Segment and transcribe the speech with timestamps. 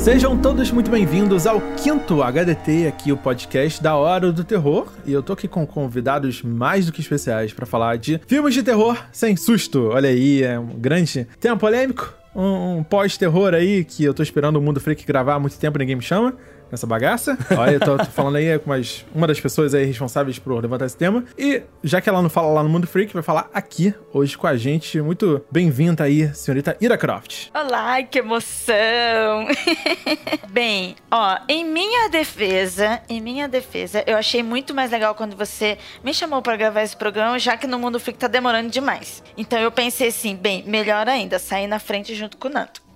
[0.00, 4.90] Sejam todos muito bem-vindos ao quinto HDT, aqui o podcast da Hora do Terror.
[5.04, 8.62] E eu tô aqui com convidados mais do que especiais para falar de filmes de
[8.62, 9.90] terror sem susto.
[9.92, 14.56] Olha aí, é um grande tema polêmico, um, um pós-terror aí que eu tô esperando
[14.56, 16.34] o Mundo Freak gravar há muito tempo ninguém me chama
[16.70, 17.36] nessa bagaça.
[17.56, 20.86] Olha, eu tô, tô falando aí com mais, uma das pessoas aí responsáveis por levantar
[20.86, 21.24] esse tema.
[21.36, 24.46] E já que ela não fala lá no Mundo Freak, vai falar aqui hoje com
[24.46, 25.00] a gente.
[25.00, 27.48] Muito bem-vinda aí, senhorita Ira Croft.
[27.54, 29.48] Olá, que emoção!
[30.50, 35.78] Bem, ó, em minha defesa, em minha defesa, eu achei muito mais legal quando você
[36.04, 39.22] me chamou para gravar esse programa, já que no Mundo Freak tá demorando demais.
[39.36, 42.89] Então eu pensei assim, bem, melhor ainda, sair na frente junto com o Nanto.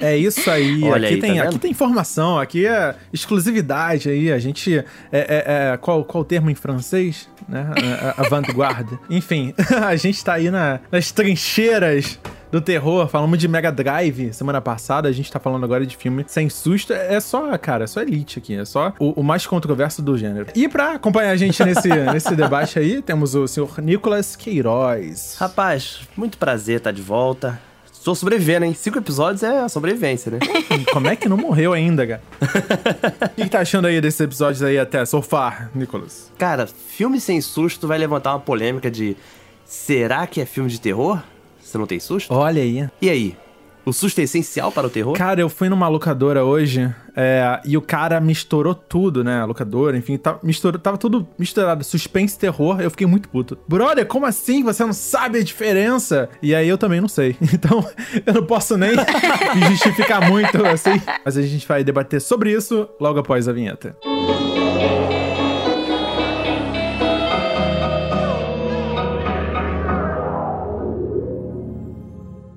[0.00, 0.82] É isso aí.
[0.84, 4.32] Olha aqui, aí, tem, tá aqui tem informação, aqui é exclusividade aí.
[4.32, 4.78] A gente.
[4.78, 7.28] É, é, é qual, qual o termo em francês?
[7.48, 7.70] Né?
[8.16, 8.98] Avant-garde.
[9.10, 9.54] Enfim,
[9.86, 12.18] a gente tá aí na, nas trincheiras
[12.50, 13.08] do terror.
[13.08, 15.08] Falamos de Mega Drive semana passada.
[15.08, 16.92] A gente tá falando agora de filme sem susto.
[16.92, 18.54] É só, cara, é só elite aqui.
[18.54, 20.46] É só o, o mais controverso do gênero.
[20.54, 25.36] E pra acompanhar a gente nesse, nesse debate aí, temos o senhor Nicolas Queiroz.
[25.38, 27.60] Rapaz, muito prazer estar tá de volta.
[28.04, 28.74] Tô sobrevivendo, hein?
[28.74, 30.38] Cinco episódios é a sobrevivência, né?
[30.92, 32.22] Como é que não morreu ainda, cara?
[32.38, 36.30] o que, que tá achando aí desses episódios aí até so far, Nicolas?
[36.36, 39.16] Cara, filme sem susto vai levantar uma polêmica de
[39.64, 41.22] será que é filme de terror?
[41.62, 42.34] Você não tem susto?
[42.34, 42.86] Olha aí.
[43.00, 43.36] E aí?
[43.84, 45.14] O susto é essencial para o terror?
[45.14, 49.40] Cara, eu fui numa locadora hoje é, e o cara misturou tudo, né?
[49.40, 51.84] A locadora, enfim, tá, misturou, tava tudo misturado.
[51.84, 52.80] Suspense e terror.
[52.80, 53.58] Eu fiquei muito puto.
[53.68, 54.62] Brother, como assim?
[54.62, 56.28] Você não sabe a diferença?
[56.42, 57.36] E aí eu também não sei.
[57.54, 57.86] Então,
[58.26, 58.90] eu não posso nem
[59.70, 61.00] justificar muito assim.
[61.24, 63.96] Mas a gente vai debater sobre isso logo após a vinheta.
[64.04, 64.43] Música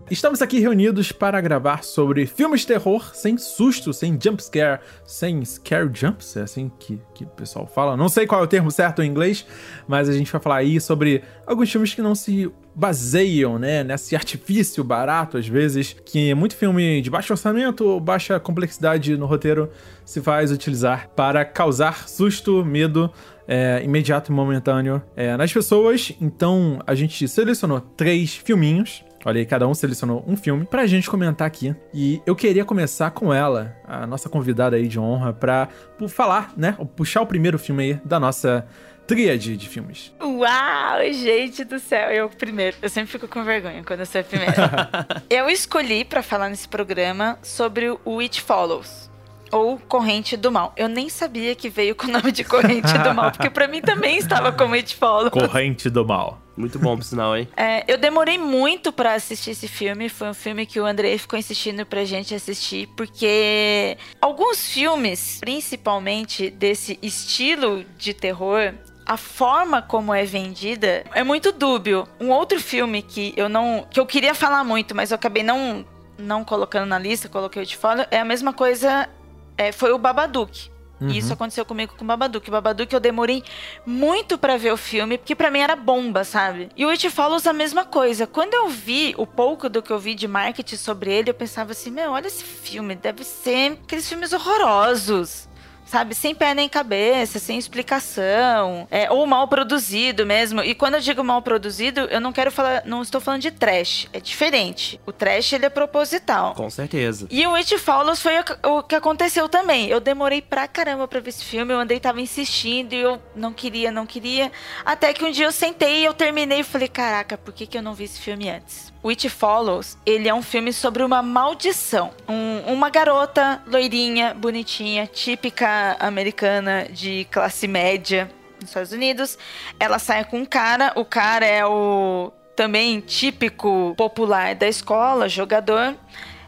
[0.10, 5.44] Estamos aqui reunidos para gravar sobre filmes de terror sem susto, sem jump scare, sem
[5.44, 7.98] scare jumps, é assim que, que o pessoal fala.
[7.98, 9.46] Não sei qual é o termo certo em inglês,
[9.86, 14.16] mas a gente vai falar aí sobre alguns filmes que não se baseiam, né, nesse
[14.16, 19.70] artifício barato, às vezes, que muito filme de baixo orçamento ou baixa complexidade no roteiro
[20.06, 23.12] se faz utilizar para causar susto, medo
[23.46, 26.14] é, imediato e momentâneo é, nas pessoas.
[26.22, 31.10] Então a gente selecionou três filminhos Olha aí, cada um selecionou um filme pra gente
[31.10, 31.76] comentar aqui.
[31.94, 35.68] E eu queria começar com ela, a nossa convidada aí de honra, pra
[36.08, 36.78] falar, né?
[36.96, 38.66] Puxar o primeiro filme aí da nossa
[39.08, 40.14] tríade de filmes.
[40.22, 42.76] Uau, gente do céu, eu primeiro.
[42.82, 44.54] Eu sempre fico com vergonha quando eu sou a primeira.
[45.30, 49.10] eu escolhi para falar nesse programa sobre o It Follows.
[49.52, 50.74] Ou Corrente do Mal.
[50.76, 53.82] Eu nem sabia que veio com o nome de Corrente do Mal, porque para mim
[53.82, 55.30] também estava como It Follows.
[55.30, 56.42] Corrente do Mal.
[56.58, 57.48] Muito bom, por sinal, hein?
[57.56, 60.10] É, eu demorei muito para assistir esse filme.
[60.10, 66.50] Foi um filme que o Andrei ficou insistindo pra gente assistir, porque alguns filmes, principalmente
[66.50, 68.74] desse estilo de terror,
[69.06, 72.08] a forma como é vendida é muito dúbio.
[72.20, 73.88] Um outro filme que eu não.
[73.90, 75.86] que eu queria falar muito, mas eu acabei não,
[76.18, 79.08] não colocando na lista, coloquei de fora, é a mesma coisa.
[79.58, 80.70] É, foi o Babadook.
[81.00, 81.10] Uhum.
[81.10, 82.48] E isso aconteceu comigo com o Babadook.
[82.48, 83.44] O Babadook eu demorei
[83.86, 86.70] muito para ver o filme, porque para mim era bomba, sabe?
[86.76, 88.26] E o It Follows a mesma coisa.
[88.26, 91.72] Quando eu vi o pouco do que eu vi de marketing sobre ele, eu pensava
[91.72, 95.47] assim: meu, olha esse filme, deve ser aqueles filmes horrorosos
[95.88, 96.14] sabe?
[96.14, 100.62] Sem pé nem cabeça, sem explicação, é, ou mal produzido mesmo.
[100.62, 104.08] E quando eu digo mal produzido, eu não quero falar, não estou falando de trash,
[104.14, 105.00] é diferente.
[105.06, 106.54] O trash ele é proposital.
[106.54, 107.28] Com certeza.
[107.32, 108.34] E o It Follows foi
[108.64, 109.88] o que aconteceu também.
[109.88, 113.54] Eu demorei pra caramba pra ver esse filme, eu andei tava insistindo e eu não
[113.54, 114.52] queria, não queria,
[114.86, 117.78] até que um dia eu sentei e eu terminei e falei, caraca, por que que
[117.78, 118.94] eu não vi esse filme antes?
[119.08, 122.12] It Follows, ele é um filme sobre uma maldição.
[122.28, 128.30] Um, uma garota loirinha, bonitinha, típica americana de classe média
[128.60, 129.38] nos Estados Unidos.
[129.80, 135.96] Ela sai com um cara, o cara é o também típico popular da escola, jogador.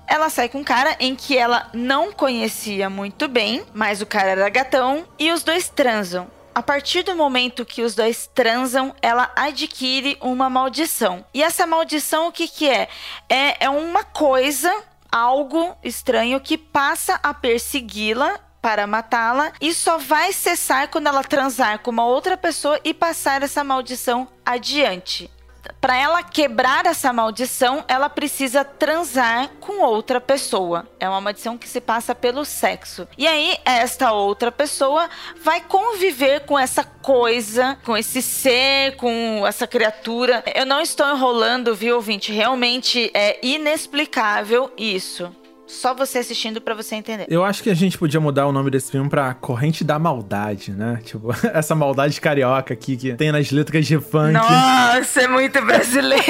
[0.07, 4.31] Ela sai com um cara em que ela não conhecia muito bem, mas o cara
[4.31, 6.27] era gatão, e os dois transam
[6.59, 11.23] a partir do momento que os dois transam, ela adquire uma maldição.
[11.33, 12.89] E essa maldição, o que, que é?
[13.29, 13.65] é?
[13.65, 14.69] É uma coisa,
[15.09, 21.79] algo estranho que passa a persegui-la para matá-la e só vai cessar quando ela transar
[21.79, 25.29] com uma outra pessoa e passar essa maldição adiante
[25.79, 30.87] para ela quebrar essa maldição, ela precisa transar com outra pessoa.
[30.99, 33.07] É uma maldição que se passa pelo sexo.
[33.17, 35.09] E aí, esta outra pessoa
[35.41, 40.43] vai conviver com essa coisa, com esse ser, com essa criatura.
[40.53, 42.31] Eu não estou enrolando, viu, ouvinte?
[42.31, 45.33] Realmente é inexplicável isso.
[45.69, 47.27] Só você assistindo pra você entender.
[47.29, 50.71] Eu acho que a gente podia mudar o nome desse filme pra Corrente da Maldade,
[50.71, 50.99] né?
[51.05, 54.33] Tipo, essa maldade carioca aqui que tem nas letras de funk.
[54.33, 56.23] Nossa, é muito brasileiro.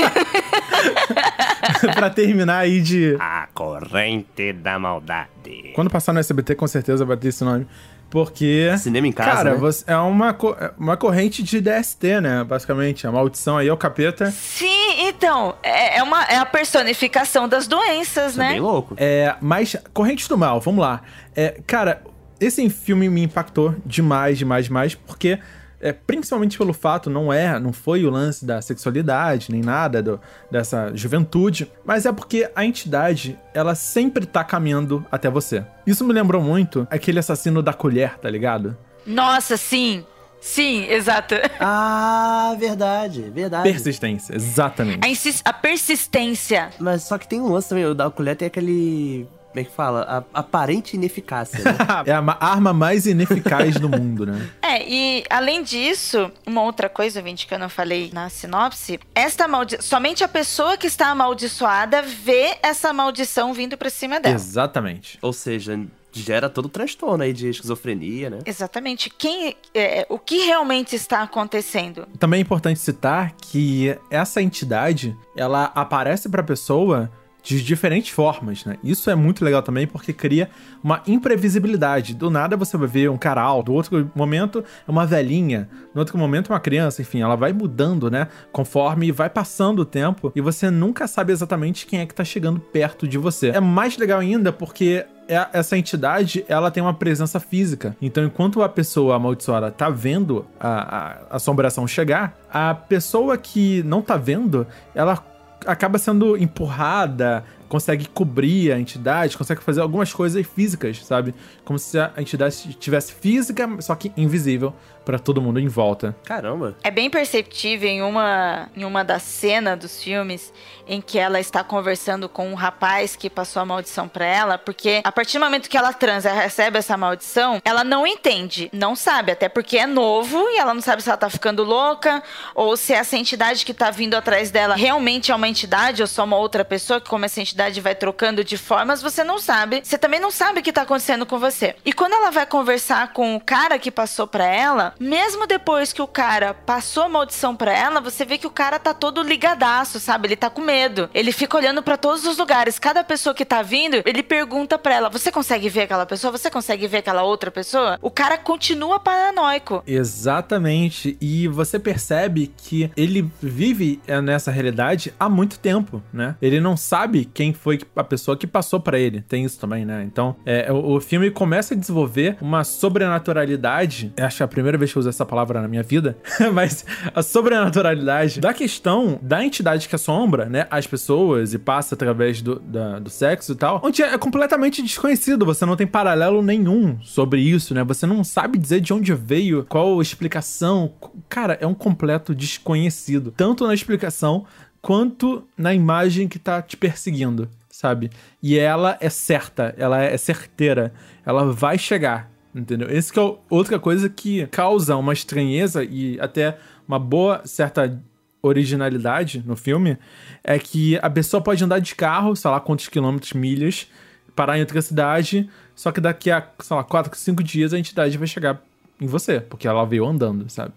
[1.96, 3.16] pra terminar aí de.
[3.18, 5.72] A corrente da maldade.
[5.74, 7.66] Quando passar no SBT, com certeza vai ter esse nome.
[8.10, 8.72] Porque.
[8.78, 9.58] Cinema em casa, Cara, né?
[9.58, 12.44] você- é uma, co- é uma corrente de DST, né?
[12.44, 13.06] Basicamente.
[13.06, 14.32] A maldição aí é o capeta.
[14.32, 18.50] Sim, então, é, é uma, é a personificação das doenças, Isso é né?
[18.54, 18.96] bem louco.
[18.98, 21.02] É, mas Corrente do Mal, vamos lá.
[21.36, 22.02] É, cara,
[22.40, 25.38] esse filme me impactou demais, demais, demais, porque
[25.82, 30.20] é, principalmente pelo fato, não é, não foi o lance da sexualidade, nem nada do-
[30.52, 35.64] dessa juventude, mas é porque a entidade, ela sempre tá caminhando até você.
[35.88, 38.78] Isso me lembrou muito aquele assassino da colher, tá ligado?
[39.06, 40.06] Nossa, sim.
[40.42, 41.36] Sim, exato.
[41.60, 43.64] Ah, verdade, verdade.
[43.70, 45.00] Persistência, exatamente.
[45.06, 46.70] A, a persistência.
[46.80, 49.28] Mas só que tem um lance também, o da colher tem aquele.
[49.50, 50.26] Como é que fala?
[50.34, 51.76] A- aparente ineficácia, né?
[52.06, 54.50] é a ma- arma mais ineficaz do mundo, né?
[54.62, 59.48] É, e além disso, uma outra coisa, Vinte, que eu não falei na sinopse, esta
[59.48, 64.36] maldi somente a pessoa que está amaldiçoada vê essa maldição vindo pra cima dela.
[64.36, 65.18] Exatamente.
[65.24, 65.80] Ou seja,
[66.14, 68.40] gera todo o transtorno aí de esquizofrenia, né?
[68.46, 69.10] Exatamente.
[69.10, 72.08] Quem, é, o que realmente está acontecendo?
[72.20, 77.10] Também é importante citar que essa entidade, ela aparece pra pessoa
[77.44, 78.78] de diferentes formas, né?
[78.84, 80.50] Isso é muito legal também porque cria
[80.84, 82.14] uma imprevisibilidade.
[82.14, 86.00] Do nada você vai ver um cara alto, do outro momento é uma velhinha, no
[86.00, 88.28] outro momento é uma criança, enfim, ela vai mudando, né?
[88.52, 92.60] Conforme vai passando o tempo e você nunca sabe exatamente quem é que tá chegando
[92.60, 93.50] perto de você.
[93.50, 97.96] É mais legal ainda porque é- essa entidade, ela tem uma presença física.
[98.02, 104.02] Então, enquanto a pessoa amaldiçoada tá vendo a, a assombração chegar, a pessoa que não
[104.02, 104.66] tá vendo,
[104.96, 105.24] ela
[105.66, 111.34] acaba sendo empurrada, consegue cobrir a entidade, consegue fazer algumas coisas físicas, sabe?
[111.64, 114.74] Como se a entidade estivesse física, só que invisível
[115.10, 116.16] pra todo mundo em volta.
[116.24, 116.76] Caramba.
[116.84, 120.54] É bem perceptível em uma, em uma das cenas dos filmes
[120.88, 125.02] em que ela está conversando com um rapaz que passou a maldição pra ela, porque
[125.04, 128.96] a partir do momento que ela transa e recebe essa maldição, ela não entende, não
[128.96, 132.24] sabe, até porque é novo e ela não sabe se ela tá ficando louca
[132.56, 136.24] ou se essa entidade que tá vindo atrás dela realmente é uma entidade ou só
[136.24, 139.82] uma outra pessoa, que como essa entidade vai trocando de formas, você não sabe.
[139.84, 141.76] Você também não sabe o que tá acontecendo com você.
[141.86, 146.02] E quando ela vai conversar com o cara que passou pra ela, mesmo depois que
[146.02, 150.00] o cara passou a maldição pra ela, você vê que o cara tá todo ligadaço,
[150.00, 150.28] sabe?
[150.28, 151.10] Ele tá com medo.
[151.14, 152.80] Ele fica olhando pra todos os lugares.
[152.80, 156.32] Cada pessoa que tá vindo, ele pergunta pra ela: "Você consegue ver aquela pessoa?
[156.32, 159.84] Você consegue ver aquela outra pessoa?" O cara continua paranoico.
[159.86, 161.18] Exatamente.
[161.22, 166.36] E você percebe que ele vive é, nessa realidade há muito tempo, né?
[166.42, 169.22] Ele não sabe quem foi a pessoa que passou pra ele.
[169.22, 170.04] Tem isso também, né?
[170.04, 174.14] Então, é, o, filme começa a desenvolver uma sobrenaturalidade.
[174.18, 176.18] Acho que é a primeira vez que eu uso essa palavra na minha vida,
[176.54, 180.68] mas a sobrenaturalidade da questão da entidade que assombra, né?
[180.72, 185.46] As pessoas e passa através do, da- do sexo e tal, onde é completamente desconhecido.
[185.46, 187.84] Você não tem paralelo nenhum sobre isso, né?
[187.84, 190.94] Você não sabe dizer de onde veio, qual explicação.
[191.28, 193.34] Cara, é um completo desconhecido.
[193.36, 194.46] Tanto na explicação
[194.82, 198.10] quanto na imagem que tá te perseguindo, sabe?
[198.42, 200.94] E ela é certa, ela é certeira,
[201.26, 202.90] ela vai chegar, entendeu?
[202.90, 208.02] Esse é outra coisa que causa uma estranheza e até uma boa certa
[208.42, 209.98] originalidade no filme
[210.44, 213.88] é que a pessoa pode andar de carro, sei lá quantos quilômetros, milhas,
[214.36, 218.18] parar em outra cidade, só que daqui a, sei lá, 4, 5 dias a entidade
[218.18, 218.62] vai chegar
[219.00, 220.74] em você, porque ela veio andando, sabe?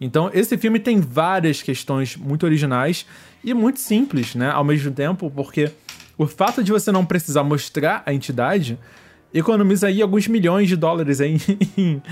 [0.00, 3.06] Então, esse filme tem várias questões muito originais
[3.42, 4.50] e muito simples, né?
[4.50, 5.70] Ao mesmo tempo, porque
[6.18, 8.78] o fato de você não precisar mostrar a entidade
[9.38, 11.36] economiza aí alguns milhões de dólares aí
[11.76, 12.02] em,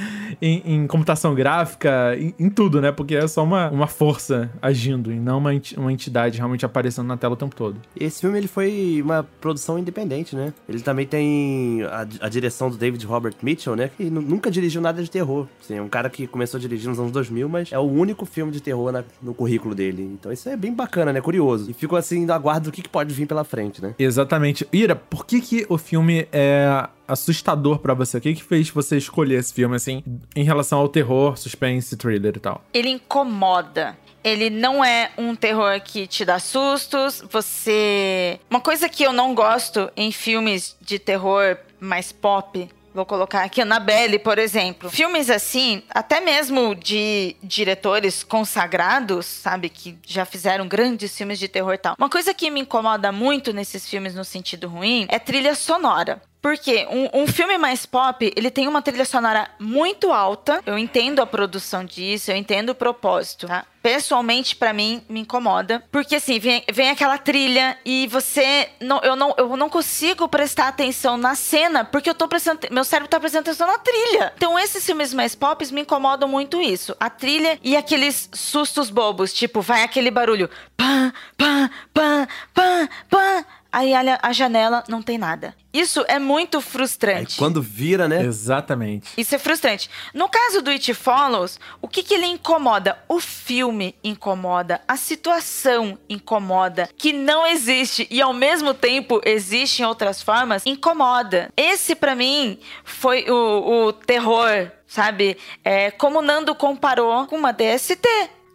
[0.41, 2.93] em- em computação gráfica, em, em tudo, né?
[2.93, 7.17] Porque é só uma, uma força agindo e não uma, uma entidade realmente aparecendo na
[7.17, 7.77] tela o tempo todo.
[7.99, 10.53] Esse filme ele foi uma produção independente, né?
[10.69, 13.91] Ele também tem a, a direção do David Robert Mitchell, né?
[13.97, 15.47] Que nu- nunca dirigiu nada de terror.
[15.63, 18.25] Assim, é um cara que começou a dirigir nos anos 2000, mas é o único
[18.27, 20.03] filme de terror na- no currículo dele.
[20.19, 21.21] Então isso é bem bacana, né?
[21.21, 21.71] Curioso.
[21.71, 23.95] E fico assim, aguardo do que, que pode vir pela frente, né?
[23.99, 24.67] Exatamente.
[24.73, 28.19] Ira, por que, que o filme é assustador pra você?
[28.19, 30.03] O que, que fez você escolher esse filme, assim,
[30.37, 32.63] em relação ao terror, suspense, thriller e tal?
[32.73, 33.97] Ele incomoda.
[34.23, 37.23] Ele não é um terror que te dá sustos.
[37.31, 38.39] Você.
[38.51, 43.61] Uma coisa que eu não gosto em filmes de terror mais pop Vou colocar aqui
[43.61, 44.89] Annabelle, por exemplo.
[44.89, 51.75] Filmes assim, até mesmo de diretores consagrados, sabe, que já fizeram grandes filmes de terror
[51.75, 51.97] e tal.
[51.99, 56.23] Uma coisa que me incomoda muito nesses filmes no sentido ruim é trilha sonora.
[56.45, 60.61] Porque um, um, filme mais pop, ele tem uma trilha sonora muito alta.
[60.67, 63.65] Eu entendo a produção disso, eu entendo o propósito, tá?
[63.83, 65.83] Pessoalmente, para mim, me incomoda.
[65.91, 68.69] Porque assim, vem, vem aquela trilha e você.
[68.79, 72.61] Não, eu, não, eu não consigo prestar atenção na cena, porque eu tô prestando.
[72.71, 74.33] Meu cérebro tá prestando atenção na trilha.
[74.37, 76.95] Então, esses filmes mais pop me incomodam muito isso.
[77.01, 79.33] A trilha e aqueles sustos bobos.
[79.33, 80.51] Tipo, vai aquele barulho.
[80.77, 85.55] Pã, pã, pã, pã, pã aí olha a janela, não tem nada.
[85.73, 87.33] Isso é muito frustrante.
[87.33, 88.23] Aí quando vira, né?
[88.23, 89.11] Exatamente.
[89.17, 89.91] Isso é frustrante.
[90.15, 92.97] No caso do It Follows, o que, que ele incomoda?
[93.09, 99.85] O filme incomoda, a situação incomoda, que não existe e ao mesmo tempo existe em
[99.85, 101.51] outras formas, incomoda.
[101.57, 105.37] Esse, para mim, foi o, o terror, sabe?
[105.65, 108.07] É, como o Nando comparou com uma DST.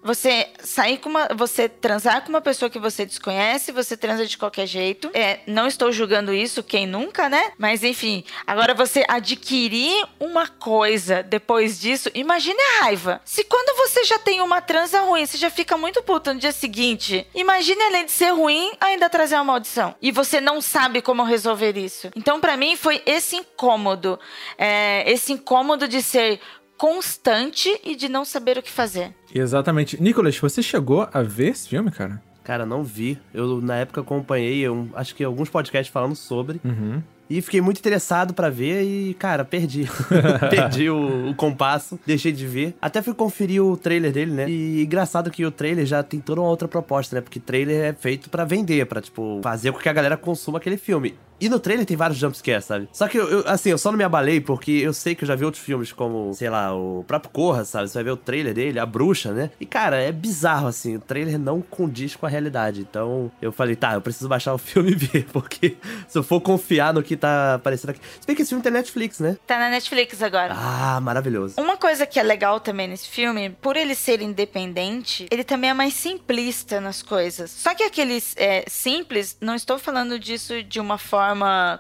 [0.04, 1.28] Você sair com uma.
[1.36, 5.10] Você transar com uma pessoa que você desconhece, você transa de qualquer jeito.
[5.14, 7.52] É, não estou julgando isso, quem nunca, né?
[7.58, 13.22] Mas enfim, agora você adquirir uma coisa depois disso, imagine a raiva.
[13.26, 16.52] Se quando você já tem uma transa ruim, você já fica muito puta no dia
[16.52, 19.96] seguinte, imagine além de ser ruim, ainda trazer uma maldição.
[20.02, 22.10] E você não sabe como resolver isso.
[22.16, 24.20] Então, para mim, foi esse incômodo.
[24.58, 26.40] É, esse incômodo de ser
[26.80, 29.14] constante e de não saber o que fazer.
[29.36, 30.02] Exatamente.
[30.02, 32.22] Nicolas, você chegou a ver esse filme, cara?
[32.42, 33.20] Cara, não vi.
[33.34, 36.60] Eu, na época, acompanhei, eu, acho que alguns podcasts falando sobre.
[36.64, 37.04] Uhum.
[37.30, 39.88] E fiquei muito interessado para ver e, cara, perdi.
[40.50, 42.76] perdi o, o, compasso, deixei de ver.
[42.82, 44.50] Até fui conferir o trailer dele, né?
[44.50, 47.22] E engraçado que o trailer já tem toda uma outra proposta, né?
[47.22, 50.78] Porque trailer é feito para vender, para tipo, fazer com que a galera consuma aquele
[50.78, 51.14] filme.
[51.40, 52.90] E no trailer tem vários jumpscares, sabe?
[52.92, 55.28] Só que eu, eu, assim, eu só não me abalei porque eu sei que eu
[55.28, 57.88] já vi outros filmes como, sei lá, o próprio Corra, sabe?
[57.88, 59.50] Você vai ver o trailer dele, a bruxa, né?
[59.60, 60.98] E, cara, é bizarro, assim.
[60.98, 62.82] O trailer não condiz com a realidade.
[62.82, 65.78] Então, eu falei, tá, eu preciso baixar o filme e ver, porque
[66.08, 68.02] se eu for confiar no que tá aparecendo aqui.
[68.20, 69.38] Se bem que esse filme tem Netflix, né?
[69.48, 70.54] Tá na Netflix agora.
[70.56, 71.56] Ah, maravilhoso.
[71.58, 75.74] Uma coisa que é legal também nesse filme, por ele ser independente, ele também é
[75.74, 77.50] mais simplista nas coisas.
[77.52, 81.29] Só que aqueles é, simples, não estou falando disso de uma forma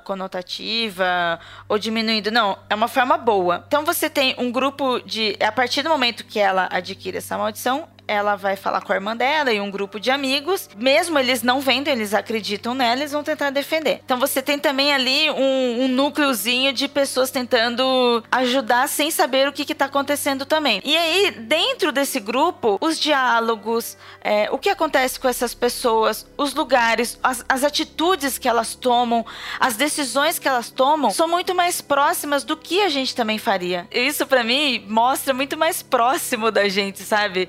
[0.03, 2.57] conotativa ou diminuindo, não.
[2.69, 3.63] É uma forma boa.
[3.67, 5.37] Então você tem um grupo de.
[5.39, 9.15] A partir do momento que ela adquire essa maldição, ela vai falar com a irmã
[9.15, 10.67] dela e um grupo de amigos.
[10.75, 14.01] Mesmo eles não vendo, eles acreditam nela, eles vão tentar defender.
[14.03, 19.53] Então você tem também ali um, um núcleozinho de pessoas tentando ajudar sem saber o
[19.53, 20.81] que está acontecendo também.
[20.83, 26.55] E aí, dentro desse grupo, os diálogos, é, o que acontece com essas pessoas, os
[26.55, 29.23] lugares, as, as atitudes que elas tomam,
[29.59, 33.87] as decisões que elas tomam, são muito mais próximas do que a gente também faria.
[33.91, 37.47] Isso para mim mostra muito mais próximo da gente, sabe?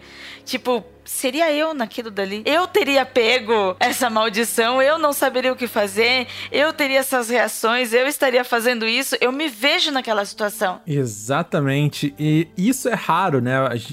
[0.50, 2.42] Tipo, seria eu naquilo dali.
[2.44, 7.92] Eu teria pego essa maldição, eu não saberia o que fazer, eu teria essas reações,
[7.92, 10.80] eu estaria fazendo isso, eu me vejo naquela situação.
[10.84, 12.12] Exatamente.
[12.18, 13.52] E isso é raro, né?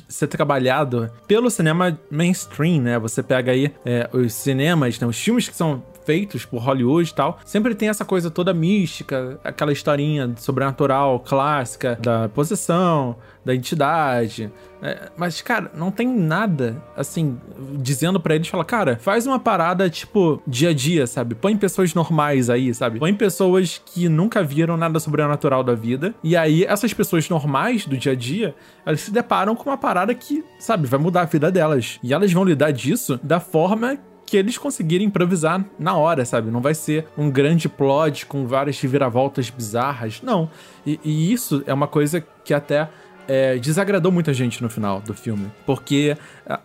[0.10, 2.98] Ser trabalhado pelo cinema mainstream, né?
[2.98, 5.06] Você pega aí é, os cinemas, né?
[5.06, 9.38] os filmes que são feitos por Hollywood e tal, sempre tem essa coisa toda mística,
[9.44, 14.50] aquela historinha sobrenatural clássica da possessão, da entidade.
[14.82, 17.38] É, mas, cara, não tem nada, assim,
[17.74, 21.36] dizendo para eles, fala, cara, faz uma parada, tipo, dia a dia, sabe?
[21.36, 23.00] Põe pessoas normais aí, sabe?
[23.00, 26.16] Põe pessoas que nunca viram nada sobrenatural da vida.
[26.24, 30.16] E aí, essas pessoas normais do dia a dia, elas se deparam com uma parada
[30.16, 32.00] que, sabe, vai mudar a vida delas.
[32.02, 33.98] E elas vão lidar disso da forma
[34.28, 36.52] que eles conseguirem improvisar na hora, sabe?
[36.52, 40.52] Não vai ser um grande plot com várias reviravoltas bizarras, não.
[40.86, 42.90] E, e isso é uma coisa que até
[43.28, 45.52] é, desagradou muita gente no final do filme.
[45.66, 46.16] Porque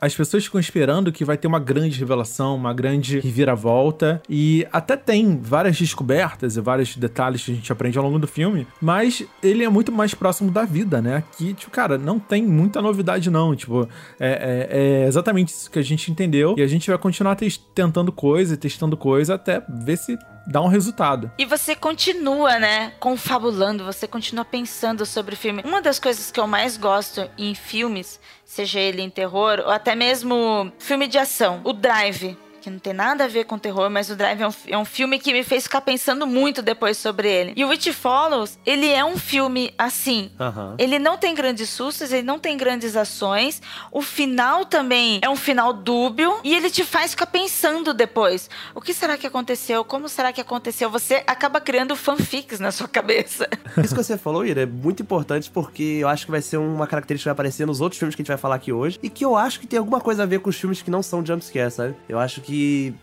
[0.01, 4.23] as pessoas ficam esperando que vai ter uma grande revelação, uma grande reviravolta.
[4.29, 8.27] E até tem várias descobertas e vários detalhes que a gente aprende ao longo do
[8.27, 8.67] filme.
[8.81, 11.25] Mas ele é muito mais próximo da vida, né?
[11.37, 13.55] Que, tipo, cara, não tem muita novidade, não.
[13.55, 13.89] Tipo,
[14.19, 16.55] é, é, é exatamente isso que a gente entendeu.
[16.57, 17.37] E a gente vai continuar
[17.75, 21.31] tentando coisa, testando coisa, até ver se dá um resultado.
[21.39, 25.63] E você continua, né, confabulando, você continua pensando sobre o filme.
[25.65, 29.95] Uma das coisas que eu mais gosto em filmes, seja ele em terror ou até
[29.95, 34.09] mesmo filme de ação, o drive que não tem nada a ver com terror, mas
[34.09, 37.31] o Drive é um, é um filme que me fez ficar pensando muito depois sobre
[37.31, 37.53] ele.
[37.57, 40.31] E o It Follows, ele é um filme assim.
[40.79, 43.61] Ele não tem grandes sustos, ele não tem grandes ações.
[43.91, 48.49] O final também é um final dúbio e ele te faz ficar pensando depois.
[48.75, 49.85] O que será que aconteceu?
[49.85, 50.89] Como será que aconteceu?
[50.89, 53.49] Você acaba criando fanfics na sua cabeça.
[53.83, 56.87] Isso que você falou, Ira, é muito importante porque eu acho que vai ser uma
[56.87, 59.11] característica que vai aparecer nos outros filmes que a gente vai falar aqui hoje e
[59.11, 61.25] que eu acho que tem alguma coisa a ver com os filmes que não são
[61.25, 61.97] jumpscare, sabe?
[62.09, 62.52] Eu acho que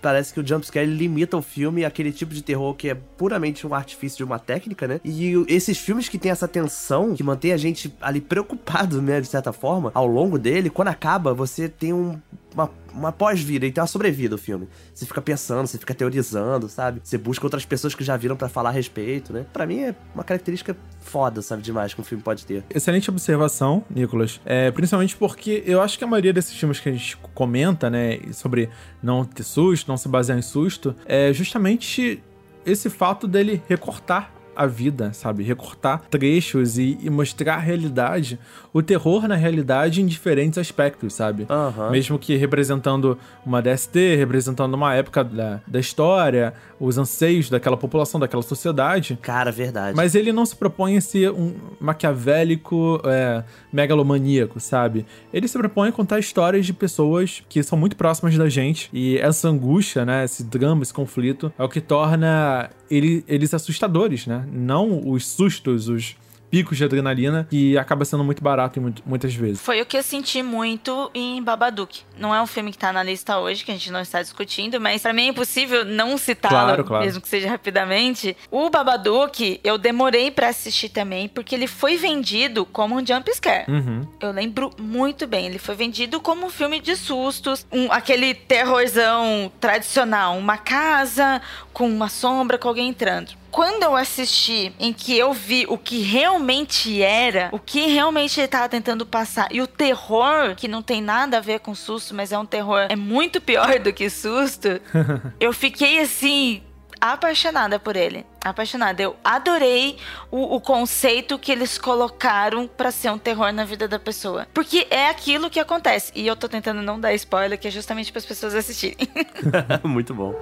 [0.02, 3.74] parece que o jumpscare limita o filme àquele tipo de terror que é puramente um
[3.74, 5.00] artifício de uma técnica, né?
[5.04, 9.28] E esses filmes que tem essa tensão, que mantém a gente ali preocupado, né, de
[9.28, 12.20] certa forma, ao longo dele, quando acaba, você tem um
[12.54, 14.68] uma, uma pós-vida e tem uma sobrevida o filme.
[14.94, 17.02] Você fica pensando, você fica teorizando, sabe?
[17.04, 19.46] Você busca outras pessoas que já viram pra falar a respeito, né?
[19.52, 21.62] Pra mim é uma característica foda, sabe?
[21.62, 22.64] Demais que um filme pode ter.
[22.70, 24.40] Excelente observação, Nicolas.
[24.46, 28.20] É, principalmente porque eu acho que a maioria desses filmes que a gente comenta, né,
[28.32, 28.70] sobre
[29.02, 32.22] não ter susto, não se basear em susto, é justamente
[32.66, 35.42] esse fato dele recortar a vida, sabe?
[35.42, 38.38] Recortar trechos e, e mostrar a realidade,
[38.72, 41.46] o terror na realidade em diferentes aspectos, sabe?
[41.50, 41.90] Aham.
[41.90, 48.20] Mesmo que representando uma DST, representando uma época da, da história, os anseios daquela população,
[48.20, 49.18] daquela sociedade.
[49.22, 49.96] Cara, verdade.
[49.98, 55.06] Mas ele não se propõe a ser um maquiavélico é, megalomaníaco, sabe?
[55.34, 58.90] Ele se propõe a contar histórias de pessoas que são muito próximas da gente.
[58.94, 60.26] E essa angústia, né?
[60.26, 64.46] Esse drama, esse conflito, é o que torna ele- eles assustadores, né?
[64.52, 66.16] Não os sustos, os
[66.50, 69.62] picos de adrenalina, que acaba sendo muito barato muitas vezes.
[69.62, 72.02] Foi o que eu senti muito em Babadook.
[72.18, 74.80] Não é um filme que tá na lista hoje, que a gente não está discutindo,
[74.80, 77.06] mas pra mim é impossível não citá-lo, Claro, claro.
[77.06, 78.36] mesmo que seja rapidamente.
[78.52, 83.66] O Babadook, eu demorei pra assistir também, porque ele foi vendido como um jump scare.
[83.72, 84.02] Uhum.
[84.20, 85.46] Eu lembro muito bem.
[85.46, 91.42] Ele foi vendido como um filme de sustos, um- aquele terrorzão tradicional, uma casa
[91.74, 93.32] com uma sombra com alguém entrando.
[93.52, 98.48] Quando eu assisti, em que eu vi o que realmente era, o que realmente ele
[98.48, 102.32] tava tentando passar, e o terror, que não tem nada a ver com susto, mas
[102.32, 104.80] é um terror, é muito pior do que susto,
[105.40, 106.62] eu fiquei assim,
[107.00, 108.26] apaixonada por ele.
[108.44, 109.02] Apaixonada.
[109.02, 109.98] Eu adorei
[110.32, 114.48] o, o conceito que eles colocaram pra ser um terror na vida da pessoa.
[114.54, 116.12] Porque é aquilo que acontece.
[116.16, 118.98] E eu tô tentando não dar spoiler, que é justamente para as pessoas assistirem.
[119.84, 120.34] Muito bom.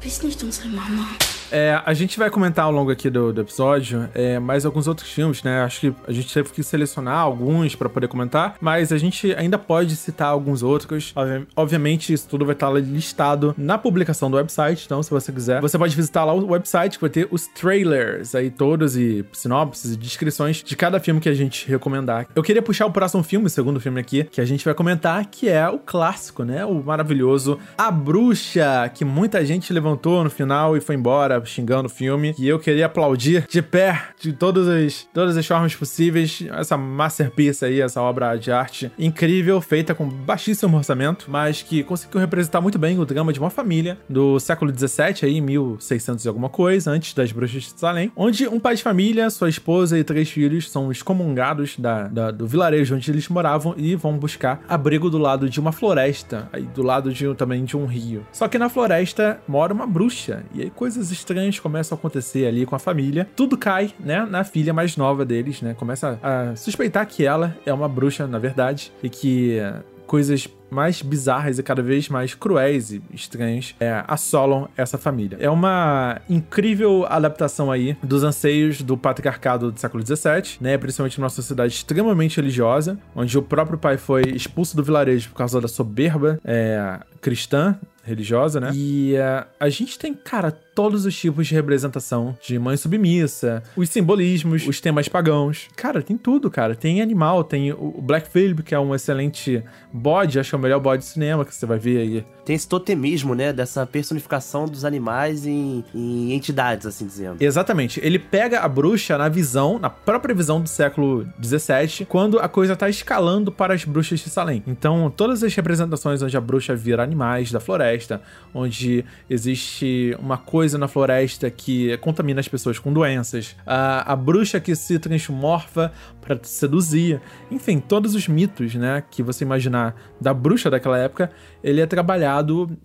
[0.00, 1.08] Bist nicht unsere Mama.
[1.50, 5.10] É, a gente vai comentar ao longo aqui do, do episódio é, mais alguns outros
[5.10, 5.62] filmes, né?
[5.62, 9.58] Acho que a gente teve que selecionar alguns pra poder comentar, mas a gente ainda
[9.58, 11.12] pode citar alguns outros.
[11.16, 15.60] Obvi- Obviamente, isso tudo vai estar listado na publicação do website, então se você quiser,
[15.60, 19.92] você pode visitar lá o website que vai ter os trailers aí todos e sinopses
[19.92, 22.26] e descrições de cada filme que a gente recomendar.
[22.34, 25.24] Eu queria puxar o próximo filme, o segundo filme aqui, que a gente vai comentar,
[25.26, 26.64] que é o clássico, né?
[26.64, 31.90] O maravilhoso A Bruxa, que muita gente levantou no final e foi embora xingando o
[31.90, 32.34] filme.
[32.38, 37.64] E eu queria aplaudir de pé, de todas as, todas as formas possíveis, essa masterpiece
[37.64, 42.78] aí, essa obra de arte incrível, feita com baixíssimo orçamento, mas que conseguiu representar muito
[42.78, 47.14] bem o drama de uma família do século XVII, aí, 1600 e alguma coisa, antes
[47.14, 50.90] das bruxas de Salem, onde um pai de família, sua esposa e três filhos são
[50.90, 55.60] excomungados da, da- do vilarejo onde eles moravam e vão buscar abrigo do lado de
[55.60, 58.26] uma floresta, aí do lado de, também de um rio.
[58.32, 61.27] Só que na floresta mora uma bruxa, e aí coisas estranhas
[61.60, 63.28] começam a acontecer ali com a família.
[63.36, 65.74] Tudo cai, né, na filha mais nova deles, né?
[65.74, 69.58] Começa a suspeitar que ela é uma bruxa, na verdade, e que
[70.06, 75.38] coisas mais bizarras e cada vez mais cruéis e estranhas é, assolam essa família.
[75.40, 80.76] É uma incrível adaptação aí dos anseios do patriarcado do século XVII, né?
[80.78, 85.60] Principalmente numa sociedade extremamente religiosa, onde o próprio pai foi expulso do vilarejo por causa
[85.60, 87.78] da soberba é, cristã
[88.08, 88.70] religiosa, né?
[88.74, 93.90] E é, a gente tem, cara, todos os tipos de representação de mãe submissa, os
[93.90, 95.68] simbolismos, os temas pagãos.
[95.76, 96.74] Cara, tem tudo, cara.
[96.74, 100.62] Tem animal, tem o Black Phillip, que é um excelente bode, acho que é o
[100.62, 102.26] melhor bode de cinema que você vai ver aí.
[102.48, 103.52] Tem esse totemismo, né?
[103.52, 107.36] Dessa personificação dos animais em, em entidades, assim dizendo.
[107.38, 108.00] Exatamente.
[108.02, 112.74] Ele pega a bruxa na visão, na própria visão do século XVII, quando a coisa
[112.74, 114.62] tá escalando para as bruxas de Salem.
[114.66, 118.22] Então, todas as representações onde a bruxa vira animais da floresta,
[118.54, 124.58] onde existe uma coisa na floresta que contamina as pessoas com doenças, a, a bruxa
[124.58, 130.70] que se transmorfa para seduzir, enfim, todos os mitos, né, que você imaginar da bruxa
[130.70, 131.30] daquela época,
[131.62, 132.37] ele é trabalhado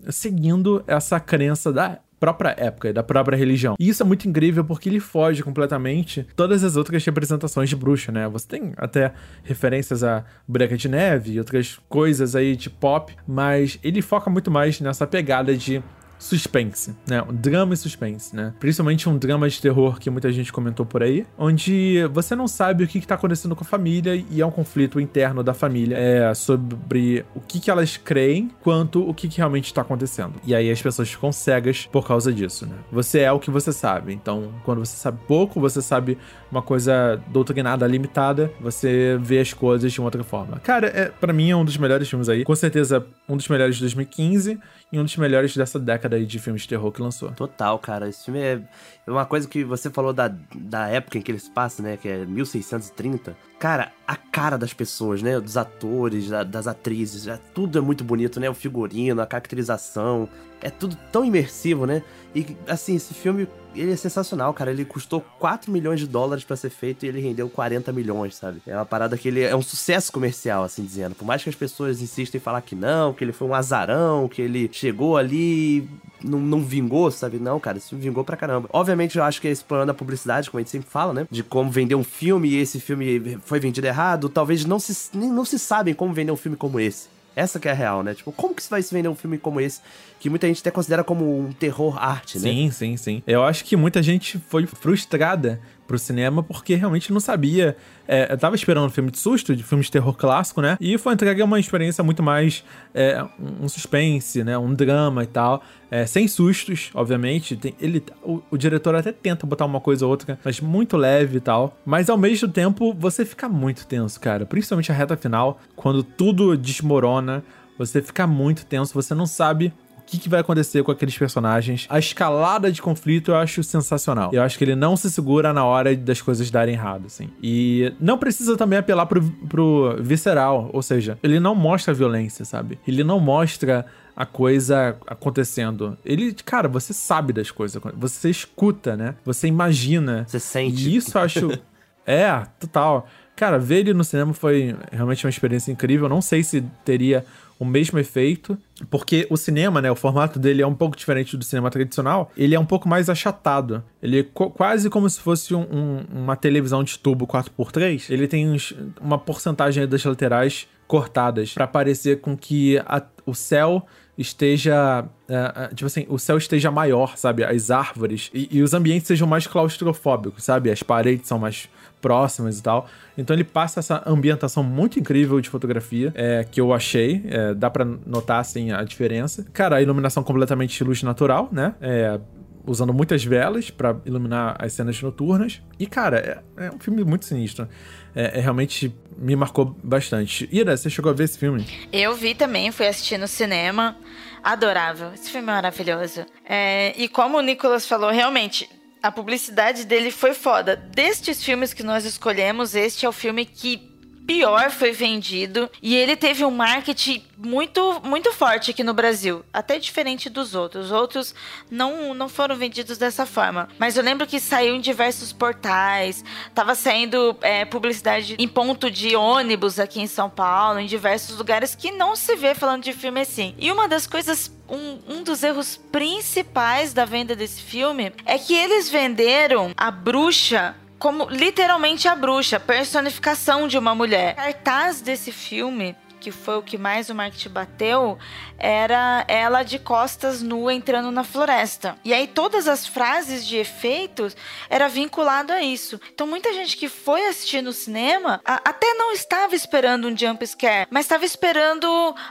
[0.08, 3.74] seguindo essa crença da própria época, da própria religião.
[3.78, 8.10] E isso é muito incrível porque ele foge completamente todas as outras representações de bruxa,
[8.10, 8.26] né?
[8.28, 9.12] Você tem até
[9.42, 14.50] referências a Branca de Neve e outras coisas aí de pop, mas ele foca muito
[14.50, 15.82] mais nessa pegada de
[16.18, 17.22] suspense, né?
[17.22, 18.54] Um drama e suspense, né?
[18.58, 22.84] Principalmente um drama de terror que muita gente comentou por aí, onde você não sabe
[22.84, 26.32] o que, está acontecendo com a família e é um conflito interno da família é,
[26.34, 30.34] sobre o que, que elas creem quanto o que, que realmente está acontecendo.
[30.44, 32.76] E aí as pessoas ficam cegas por causa disso, né?
[32.90, 34.12] Você é o que você sabe.
[34.12, 36.16] Então, quando você sabe pouco, você sabe
[36.50, 40.58] uma coisa doutrinada, limitada, você vê as coisas de uma outra forma.
[40.60, 42.44] Cara, é, para mim é um dos melhores filmes aí.
[42.44, 44.58] Com certeza, um dos melhores de 2015
[44.92, 47.30] e um dos melhores dessa década aí de filmes de terror que lançou.
[47.32, 48.08] Total, cara.
[48.08, 48.60] Esse filme é
[49.06, 51.96] uma coisa que você falou da, da época em que ele se passa, né?
[51.96, 53.36] Que é 1630.
[53.58, 55.40] Cara, a cara das pessoas, né?
[55.40, 58.48] Dos atores, da, das atrizes, é, tudo é muito bonito, né?
[58.48, 60.28] O figurino, a caracterização.
[60.64, 62.02] É tudo tão imersivo, né?
[62.34, 63.46] E, assim, esse filme
[63.76, 64.70] ele é sensacional, cara.
[64.70, 68.62] Ele custou 4 milhões de dólares para ser feito e ele rendeu 40 milhões, sabe?
[68.66, 71.14] É uma parada que ele é um sucesso comercial, assim dizendo.
[71.14, 74.28] Por mais que as pessoas insistem em falar que não, que ele foi um azarão,
[74.28, 75.88] que ele chegou ali
[76.22, 77.38] não, não vingou, sabe?
[77.38, 78.68] Não, cara, filme vingou pra caramba.
[78.72, 81.26] Obviamente, eu acho que é explorando a publicidade, como a gente sempre fala, né?
[81.30, 84.28] De como vender um filme e esse filme foi vendido errado.
[84.28, 87.13] Talvez não se, não se sabem como vender um filme como esse.
[87.36, 88.14] Essa que é a real, né?
[88.14, 89.80] Tipo, como que você vai se vender um filme como esse?
[90.20, 92.50] Que muita gente até considera como um terror arte, né?
[92.50, 93.22] Sim, sim, sim.
[93.26, 97.76] Eu acho que muita gente foi frustrada pro cinema porque realmente não sabia.
[98.06, 100.76] É, eu tava esperando um filme de susto, de filme de terror clássico, né?
[100.80, 103.24] E foi entregue uma experiência muito mais é,
[103.60, 104.56] um suspense, né?
[104.58, 105.62] Um drama e tal.
[105.90, 107.56] É, sem sustos, obviamente.
[107.56, 111.38] Tem, ele, o, o, diretor até tenta botar uma coisa ou outra, mas muito leve
[111.38, 111.78] e tal.
[111.84, 114.44] Mas ao mesmo tempo, você fica muito tenso, cara.
[114.44, 117.44] Principalmente a reta final, quando tudo desmorona.
[117.76, 119.72] Você fica muito tenso, você não sabe
[120.06, 121.86] que, que, vai acontecer com aqueles personagens.
[121.88, 124.30] A escalada de conflito eu acho sensacional.
[124.32, 127.30] Eu acho que ele não se segura na hora das coisas darem errado, assim.
[127.42, 132.44] E não precisa também apelar pro, pro visceral, ou seja, ele não mostra a violência,
[132.44, 132.78] sabe?
[132.86, 133.86] Ele não mostra
[134.16, 135.98] a coisa acontecendo.
[136.04, 139.16] Ele, cara, você sabe das coisas, você escuta, né?
[139.24, 140.24] Você imagina.
[140.26, 140.88] Você sente.
[140.88, 141.50] E isso eu acho.
[142.06, 143.08] é, total.
[143.34, 146.08] Cara, ver ele no cinema foi realmente uma experiência incrível.
[146.08, 147.24] Não sei se teria
[147.58, 148.56] o mesmo efeito,
[148.90, 152.54] porque o cinema, né, o formato dele é um pouco diferente do cinema tradicional, ele
[152.54, 153.84] é um pouco mais achatado.
[154.02, 158.10] Ele é quase como se fosse um, um, uma televisão de tubo 4x3.
[158.10, 163.86] Ele tem uns, uma porcentagem das laterais cortadas para parecer com que a, o céu
[164.16, 165.04] esteja.
[165.28, 167.44] Uh, tipo assim, o céu esteja maior, sabe?
[167.44, 168.30] As árvores.
[168.32, 170.70] E, e, os ambientes sejam mais claustrofóbicos, sabe?
[170.70, 171.68] As paredes são mais
[172.00, 172.86] próximas e tal.
[173.16, 177.24] Então ele passa essa ambientação muito incrível de fotografia, é, que eu achei.
[177.26, 179.46] É, dá para notar, assim, a diferença.
[179.52, 181.74] Cara, a iluminação completamente luz natural, né?
[181.80, 182.20] É,
[182.66, 185.60] usando muitas velas para iluminar as cenas noturnas.
[185.78, 187.68] E, cara, é, é um filme muito sinistro.
[188.14, 190.48] É, é, realmente me marcou bastante.
[190.52, 191.66] Ira, você chegou a ver esse filme?
[191.92, 193.96] Eu vi também, fui assistir no cinema.
[194.42, 195.12] Adorável.
[195.14, 196.26] Esse filme é maravilhoso.
[196.44, 198.68] É, e como o Nicolas falou, realmente,
[199.02, 200.76] a publicidade dele foi foda.
[200.76, 203.93] Destes filmes que nós escolhemos, este é o filme que
[204.26, 209.78] pior foi vendido e ele teve um marketing muito muito forte aqui no Brasil, até
[209.78, 210.86] diferente dos outros.
[210.86, 211.34] Os outros
[211.70, 213.68] não, não foram vendidos dessa forma.
[213.78, 219.16] Mas eu lembro que saiu em diversos portais, tava saindo é, publicidade em ponto de
[219.16, 223.20] ônibus aqui em São Paulo, em diversos lugares que não se vê falando de filme
[223.20, 223.54] assim.
[223.58, 228.54] E uma das coisas um, um, dos erros principais da venda desse filme é que
[228.54, 234.32] eles venderam a bruxa como literalmente a bruxa, personificação de uma mulher.
[234.32, 238.18] O cartaz desse filme que foi o que mais o marketing bateu,
[238.58, 241.98] era ela de costas nua entrando na floresta.
[242.02, 244.34] E aí todas as frases de efeitos
[244.70, 246.00] era vinculado a isso.
[246.14, 250.46] Então muita gente que foi assistir no cinema a, até não estava esperando um jump
[250.46, 251.86] scare, mas estava esperando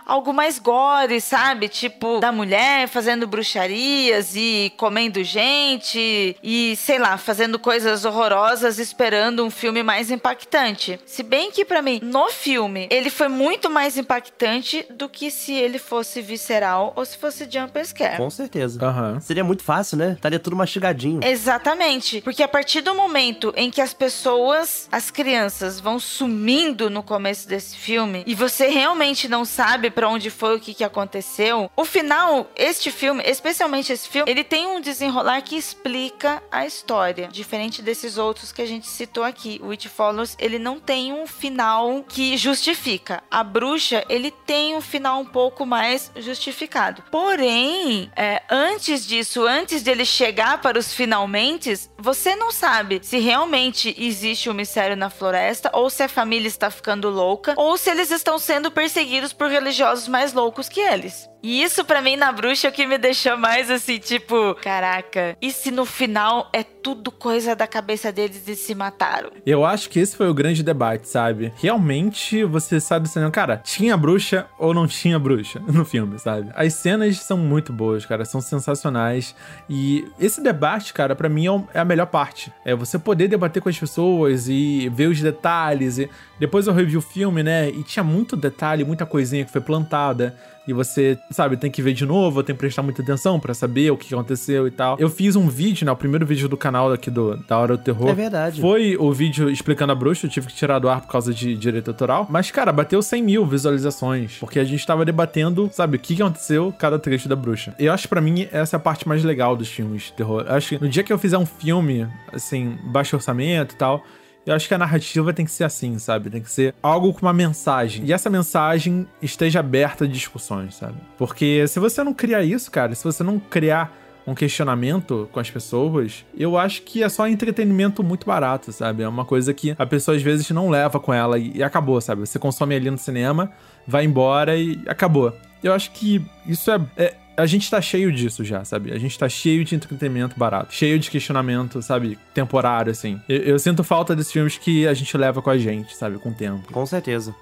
[0.07, 1.69] algo mais gore, sabe?
[1.69, 9.45] Tipo da mulher fazendo bruxarias e comendo gente e sei lá, fazendo coisas horrorosas esperando
[9.45, 10.99] um filme mais impactante.
[11.05, 15.29] Se bem que para mim no filme ele foi muito mais mais impactante do que
[15.29, 18.15] se ele fosse visceral ou se fosse jump scare.
[18.15, 18.79] Com certeza.
[18.81, 19.19] Uhum.
[19.19, 20.13] Seria muito fácil, né?
[20.13, 21.19] Estaria tudo mastigadinho.
[21.21, 22.21] Exatamente.
[22.21, 27.45] Porque a partir do momento em que as pessoas, as crianças, vão sumindo no começo
[27.45, 31.83] desse filme e você realmente não sabe para onde foi o que, que aconteceu, o
[31.83, 37.27] final, este filme, especialmente esse filme, ele tem um desenrolar que explica a história.
[37.29, 39.59] Diferente desses outros que a gente citou aqui.
[39.61, 43.21] O It Follows, ele não tem um final que justifica.
[43.29, 47.01] A bruxa bruxa, ele tem um final um pouco mais justificado.
[47.09, 53.95] Porém, é, antes disso, antes dele chegar para os finalmente, você não sabe se realmente
[53.97, 58.11] existe um mistério na floresta, ou se a família está ficando louca, ou se eles
[58.11, 61.27] estão sendo perseguidos por religiosos mais loucos que eles.
[61.43, 65.35] E isso para mim na bruxa é o que me deixou mais assim, tipo, caraca,
[65.41, 69.29] e se no final é tudo coisa da cabeça deles e se mataram?
[69.45, 71.51] Eu acho que esse foi o grande debate, sabe?
[71.57, 76.49] Realmente você sabe assim, cara, tinha bruxa ou não tinha bruxa no filme, sabe?
[76.55, 79.35] As cenas são muito boas, cara, são sensacionais.
[79.69, 82.53] E esse debate, cara, para mim é, é a melhor parte.
[82.63, 85.97] É você poder debater com as pessoas e ver os detalhes.
[85.97, 87.69] E depois eu revi o filme, né?
[87.69, 91.93] E tinha muito detalhe, muita coisinha que foi plantada e você, sabe, tem que ver
[91.93, 94.97] de novo, tem que prestar muita atenção para saber o que aconteceu e tal.
[94.99, 97.83] Eu fiz um vídeo, né, o primeiro vídeo do canal aqui do da Hora do
[97.83, 98.09] Terror.
[98.09, 98.61] É verdade.
[98.61, 101.55] Foi o vídeo explicando a bruxa, eu tive que tirar do ar por causa de
[101.55, 102.27] direito autoral.
[102.29, 106.73] Mas, cara, bateu 100 mil visualizações, porque a gente tava debatendo, sabe, o que aconteceu
[106.77, 107.75] cada trecho da bruxa.
[107.77, 110.45] Eu acho para mim essa é a parte mais legal dos filmes de terror.
[110.47, 114.03] Eu acho que no dia que eu fizer um filme, assim, baixo orçamento e tal,
[114.45, 116.29] eu acho que a narrativa tem que ser assim, sabe?
[116.29, 118.05] Tem que ser algo com uma mensagem.
[118.05, 120.95] E essa mensagem esteja aberta a discussões, sabe?
[121.17, 125.49] Porque se você não criar isso, cara, se você não criar um questionamento com as
[125.49, 129.03] pessoas, eu acho que é só entretenimento muito barato, sabe?
[129.03, 132.21] É uma coisa que a pessoa às vezes não leva com ela e, acabou, sabe?
[132.21, 133.51] Você consome ali no cinema,
[133.87, 135.35] vai embora e acabou.
[135.61, 138.91] Eu acho que isso é, é a gente tá cheio disso já, sabe?
[138.91, 142.17] A gente tá cheio de entretenimento barato, cheio de questionamento, sabe?
[142.33, 143.19] Temporário, assim.
[143.27, 146.17] Eu, eu, sinto falta desses filmes que a gente leva com a gente, sabe?
[146.17, 146.71] Com o tempo.
[146.71, 147.35] Com certeza.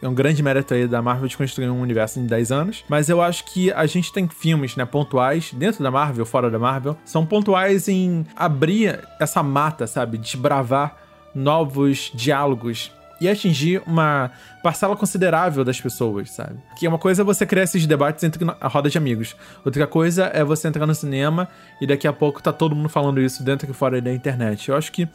[0.00, 2.84] É um grande mérito aí da Marvel de construir um universo em 10 anos.
[2.88, 6.58] Mas eu acho que a gente tem filmes, né, pontuais, dentro da Marvel, fora da
[6.58, 10.16] Marvel, são pontuais em abrir essa mata, sabe?
[10.18, 10.96] Desbravar
[11.34, 12.90] novos diálogos
[13.24, 14.30] e atingir uma
[14.62, 16.58] parcela considerável das pessoas, sabe?
[16.78, 19.34] Que uma coisa é você criar esses debates entre a roda de amigos.
[19.64, 21.48] Outra coisa é você entrar no cinema
[21.80, 24.68] e daqui a pouco tá todo mundo falando isso dentro e fora da internet.
[24.68, 25.08] Eu acho que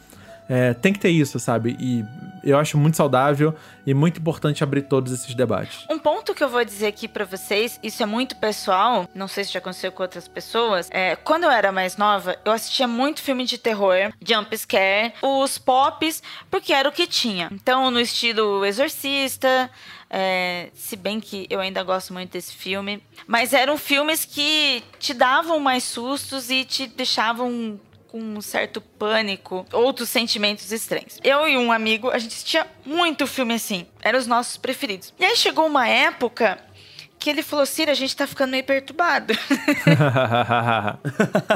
[0.50, 1.76] é, tem que ter isso, sabe?
[1.78, 2.04] E
[2.42, 3.54] eu acho muito saudável
[3.86, 5.86] e muito importante abrir todos esses debates.
[5.88, 9.44] Um ponto que eu vou dizer aqui para vocês, isso é muito pessoal, não sei
[9.44, 13.22] se já aconteceu com outras pessoas, é, quando eu era mais nova, eu assistia muito
[13.22, 17.48] filme de terror, jump scare, os pops, porque era o que tinha.
[17.52, 19.70] Então, no estilo Exorcista,
[20.10, 23.00] é, se bem que eu ainda gosto muito desse filme.
[23.28, 27.78] Mas eram filmes que te davam mais sustos e te deixavam
[28.10, 31.18] com um certo pânico, outros sentimentos estranhos.
[31.22, 35.14] Eu e um amigo, a gente assistia muito filme assim, eram os nossos preferidos.
[35.18, 36.58] E aí chegou uma época
[37.20, 39.34] que ele falou: Cira, a gente tá ficando meio perturbado.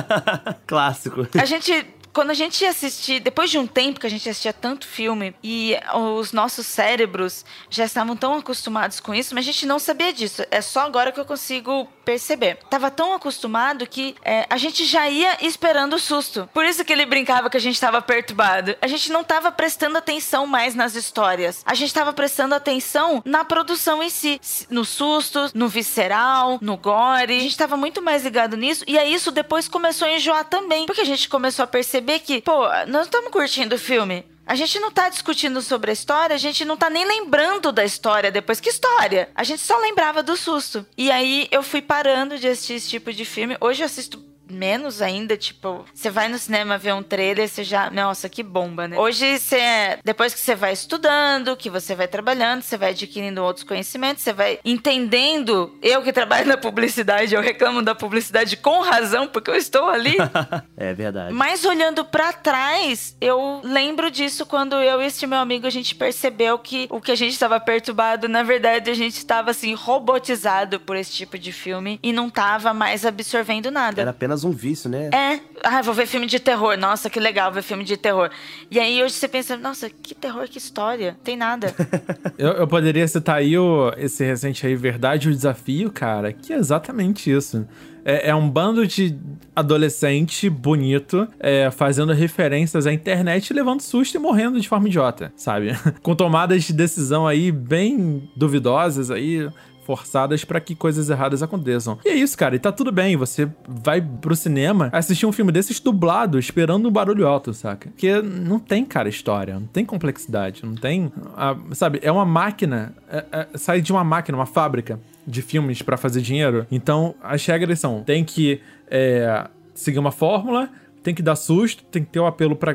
[0.67, 1.27] Clássico.
[1.37, 4.53] A gente quando a gente ia assistir, depois de um tempo que a gente assistia
[4.53, 9.67] tanto filme e os nossos cérebros já estavam tão acostumados com isso, mas a gente
[9.67, 10.43] não sabia disso.
[10.51, 12.59] É só agora que eu consigo perceber.
[12.71, 16.49] Tava tão acostumado que é, a gente já ia esperando o susto.
[16.55, 18.77] Por isso que ele brincava que a gente tava perturbado.
[18.81, 21.63] A gente não tava prestando atenção mais nas histórias.
[21.67, 24.41] A gente tava prestando atenção na produção em si.
[24.71, 27.39] No susto, no visceral, no gore.
[27.39, 28.85] A gente tava muito mais ligado nisso.
[28.87, 30.87] E aí isso depois começou a enjoar também.
[30.87, 34.25] Porque a gente começou a perceber que, pô, nós estamos curtindo o filme.
[34.47, 37.85] A gente não tá discutindo sobre a história, a gente não tá nem lembrando da
[37.85, 38.61] história depois.
[38.61, 39.31] Que história?
[39.35, 40.87] A gente só lembrava do susto.
[40.99, 43.57] E aí eu fui parando de assistir esse tipo de filme.
[43.61, 47.91] Hoje eu assisto menos ainda, tipo, você vai no cinema ver um trailer, você já,
[47.91, 48.99] nossa, que bomba, né?
[48.99, 53.65] Hoje você, depois que você vai estudando, que você vai trabalhando, você vai adquirindo outros
[53.65, 55.77] conhecimentos, você vai entendendo.
[55.83, 60.17] Eu que trabalho na publicidade, eu reclamo da publicidade com razão, porque eu estou ali.
[60.77, 61.33] é verdade.
[61.33, 65.95] Mas olhando para trás, eu lembro disso quando eu e esse meu amigo a gente
[65.95, 70.81] percebeu que o que a gente estava perturbado, na verdade, a gente estava assim robotizado
[70.81, 74.01] por esse tipo de filme e não tava mais absorvendo nada.
[74.01, 75.11] Era apenas apenas um vício, né?
[75.13, 75.41] É.
[75.63, 76.77] Ah, vou ver filme de terror.
[76.77, 78.31] Nossa, que legal ver filme de terror.
[78.71, 81.17] E aí hoje você pensa, nossa, que terror, que história.
[81.23, 81.75] Tem nada.
[82.37, 86.57] eu, eu, poderia citar aí o, esse recente aí, Verdade o Desafio, cara, que é
[86.57, 87.67] exatamente isso.
[88.05, 89.17] É, é, um bando de
[89.57, 95.71] adolescente bonito é, fazendo referências à internet, levando susto e morrendo de forma idiota, sabe?
[96.03, 99.49] Com tomadas de decisão aí bem duvidosas aí,
[99.85, 101.99] forçadas para que coisas erradas aconteçam.
[102.05, 105.53] E é isso, cara, e tá tudo bem, você vai pro cinema assistir um filme
[105.53, 107.91] desses dublado, esperando um barulho alto, saca?
[107.91, 111.13] Porque não tem, cara, história, não tem complexidade, não tem.
[111.37, 115.83] A, sabe, é uma máquina, é, é, sai de uma máquina, uma fábrica de filmes
[115.83, 116.67] para fazer dinheiro.
[116.71, 120.69] Então, as regras são: tem que é, seguir uma fórmula,
[121.03, 122.73] tem que dar susto, tem que ter o um apelo pra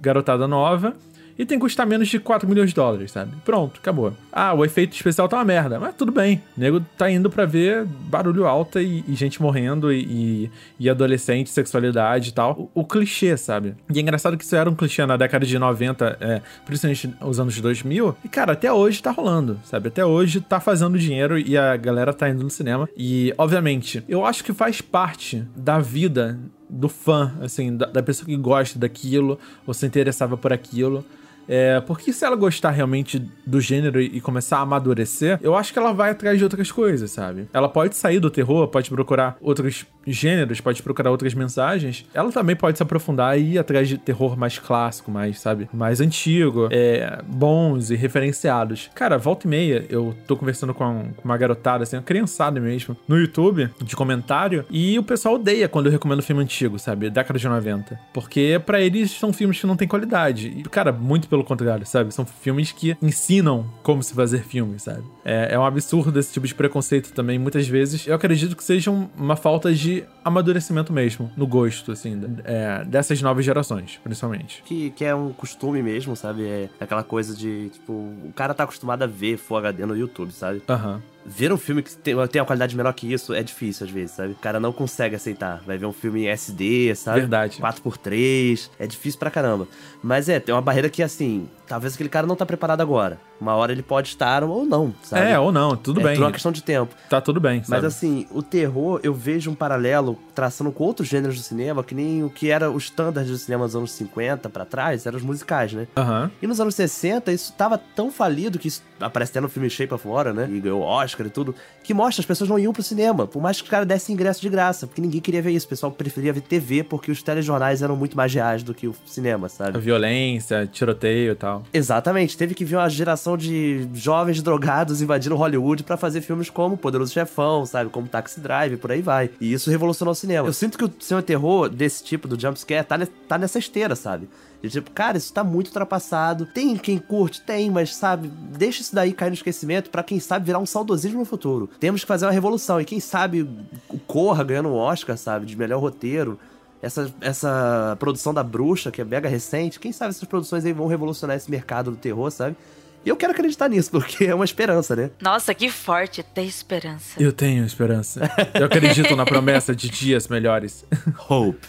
[0.00, 0.94] garotada nova
[1.38, 3.32] e tem que custar menos de 4 milhões de dólares, sabe?
[3.44, 4.12] Pronto, acabou.
[4.32, 6.42] Ah, o efeito especial tá uma merda, mas tudo bem.
[6.56, 11.50] O nego tá indo pra ver barulho alto e, e gente morrendo e, e, adolescente,
[11.50, 12.70] sexualidade e tal.
[12.74, 13.74] O, o, clichê, sabe?
[13.92, 17.40] E é engraçado que isso era um clichê na década de 90, é, principalmente os
[17.40, 18.16] anos 2000.
[18.24, 19.88] E, cara, até hoje tá rolando, sabe?
[19.88, 22.88] Até hoje tá fazendo dinheiro e a galera tá indo no cinema.
[22.96, 28.26] E, obviamente, eu acho que faz parte da vida do fã, assim, da, da pessoa
[28.26, 31.04] que gosta daquilo ou se interessava por aquilo.
[31.48, 35.78] É, porque se ela gostar realmente do gênero e começar a amadurecer, eu acho que
[35.78, 37.48] ela vai atrás de outras coisas, sabe?
[37.52, 42.04] Ela pode sair do terror, pode procurar outros gêneros, pode procurar outras mensagens.
[42.14, 45.68] Ela também pode se aprofundar e ir atrás de terror mais clássico, mais, sabe?
[45.72, 48.90] Mais antigo, é, bons e referenciados.
[48.94, 53.18] Cara, volta e meia, eu tô conversando com uma garotada, assim, uma criançada mesmo, no
[53.18, 57.10] YouTube, de comentário, e o pessoal odeia quando eu recomendo filme antigo, sabe?
[57.10, 57.98] Década de 90.
[58.12, 60.48] Porque para eles são filmes que não têm qualidade.
[60.48, 62.12] E, cara, muito pelo contrário, sabe?
[62.12, 65.02] São filmes que ensinam como se fazer filmes, sabe?
[65.24, 68.06] É, é um absurdo esse tipo de preconceito também, muitas vezes.
[68.06, 69.91] Eu acredito que seja uma falta de
[70.24, 74.62] amadurecimento mesmo, no gosto, assim, é, dessas novas gerações, principalmente.
[74.64, 76.44] Que, que é um costume mesmo, sabe?
[76.44, 80.32] É aquela coisa de, tipo, o cara tá acostumado a ver Full HD no YouTube,
[80.32, 80.62] sabe?
[80.68, 80.94] Aham.
[80.94, 83.92] Uhum ver um filme que tem, tem uma qualidade menor que isso é difícil às
[83.92, 84.32] vezes, sabe?
[84.32, 85.62] O cara não consegue aceitar.
[85.66, 87.20] Vai ver um filme em SD, sabe?
[87.20, 87.60] Verdade.
[87.60, 88.70] 4x3.
[88.78, 89.66] É difícil pra caramba.
[90.02, 93.20] Mas é, tem uma barreira que, assim, talvez aquele cara não tá preparado agora.
[93.42, 95.32] Uma hora ele pode estar ou não, sabe?
[95.32, 96.16] É, ou não, tudo é bem.
[96.16, 96.94] É uma questão de tempo.
[97.08, 97.70] Tá tudo bem, sabe?
[97.70, 101.94] Mas assim, o terror, eu vejo um paralelo traçando com outros gêneros do cinema, que
[101.94, 105.24] nem o que era o standard do cinema nos anos 50 para trás, eram os
[105.24, 105.88] musicais, né?
[105.96, 106.30] Uhum.
[106.40, 109.92] E nos anos 60, isso tava tão falido que isso aparece até no filme Shape
[109.92, 110.48] of Water, né?
[110.48, 113.56] E ganhou Oscar e tudo, que mostra as pessoas não iam pro cinema, por mais
[113.58, 115.66] que os caras dessem ingresso de graça, porque ninguém queria ver isso.
[115.66, 118.94] O pessoal preferia ver TV porque os telejornais eram muito mais reais do que o
[119.06, 119.76] cinema, sabe?
[119.76, 121.62] A violência, tiroteio e tal.
[121.72, 122.36] Exatamente.
[122.36, 127.12] Teve que vir uma geração de jovens drogados invadindo Hollywood para fazer filmes como Poderoso
[127.12, 127.90] Chefão, sabe?
[127.90, 129.30] Como Taxi Drive, por aí vai.
[129.40, 130.48] E isso revolucionou o cinema.
[130.48, 134.28] Eu sinto que o cinema terror desse tipo, do jumpscare, tá, tá nessa esteira, sabe?
[134.62, 136.46] De tipo, cara, isso tá muito ultrapassado.
[136.46, 137.40] Tem quem curte?
[137.40, 141.18] Tem, mas sabe, deixa isso daí cair no esquecimento para quem sabe virar um saudosismo
[141.18, 141.68] no futuro.
[141.80, 142.80] Temos que fazer uma revolução.
[142.80, 143.42] E quem sabe
[143.88, 146.38] o Corra ganhando um Oscar, sabe, de melhor roteiro
[146.82, 150.88] essa, essa produção da Bruxa, que é mega recente, quem sabe essas produções aí vão
[150.88, 152.56] revolucionar esse mercado do terror, sabe?
[153.04, 155.10] E eu quero acreditar nisso, porque é uma esperança, né?
[155.20, 157.20] Nossa, que forte ter esperança.
[157.20, 158.20] Eu tenho esperança.
[158.54, 160.84] Eu acredito na promessa de dias melhores.
[161.28, 161.66] Hope.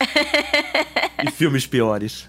[1.26, 2.28] e filmes piores.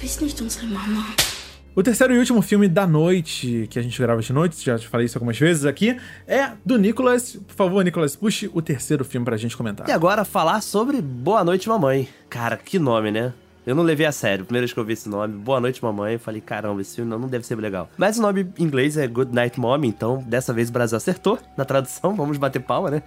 [0.00, 1.04] Bist nicht unsere Mama.
[1.74, 4.88] O terceiro e último filme da noite, que a gente grava de noite, já te
[4.88, 7.36] falei isso algumas vezes aqui, é do Nicolas.
[7.46, 9.88] Por favor, Nicolas, puxe o terceiro filme pra gente comentar.
[9.88, 12.08] E agora falar sobre Boa Noite Mamãe.
[12.28, 13.32] Cara, que nome, né?
[13.68, 14.46] Eu não levei a sério.
[14.46, 17.10] Primeira vez que eu vi esse nome, Boa Noite Mamãe, eu falei, caramba, esse filme
[17.10, 17.90] não, não deve ser legal.
[17.98, 21.38] Mas o nome em inglês é Good Night Mom, então dessa vez o Brasil acertou
[21.54, 23.02] na tradução, vamos bater palma, né?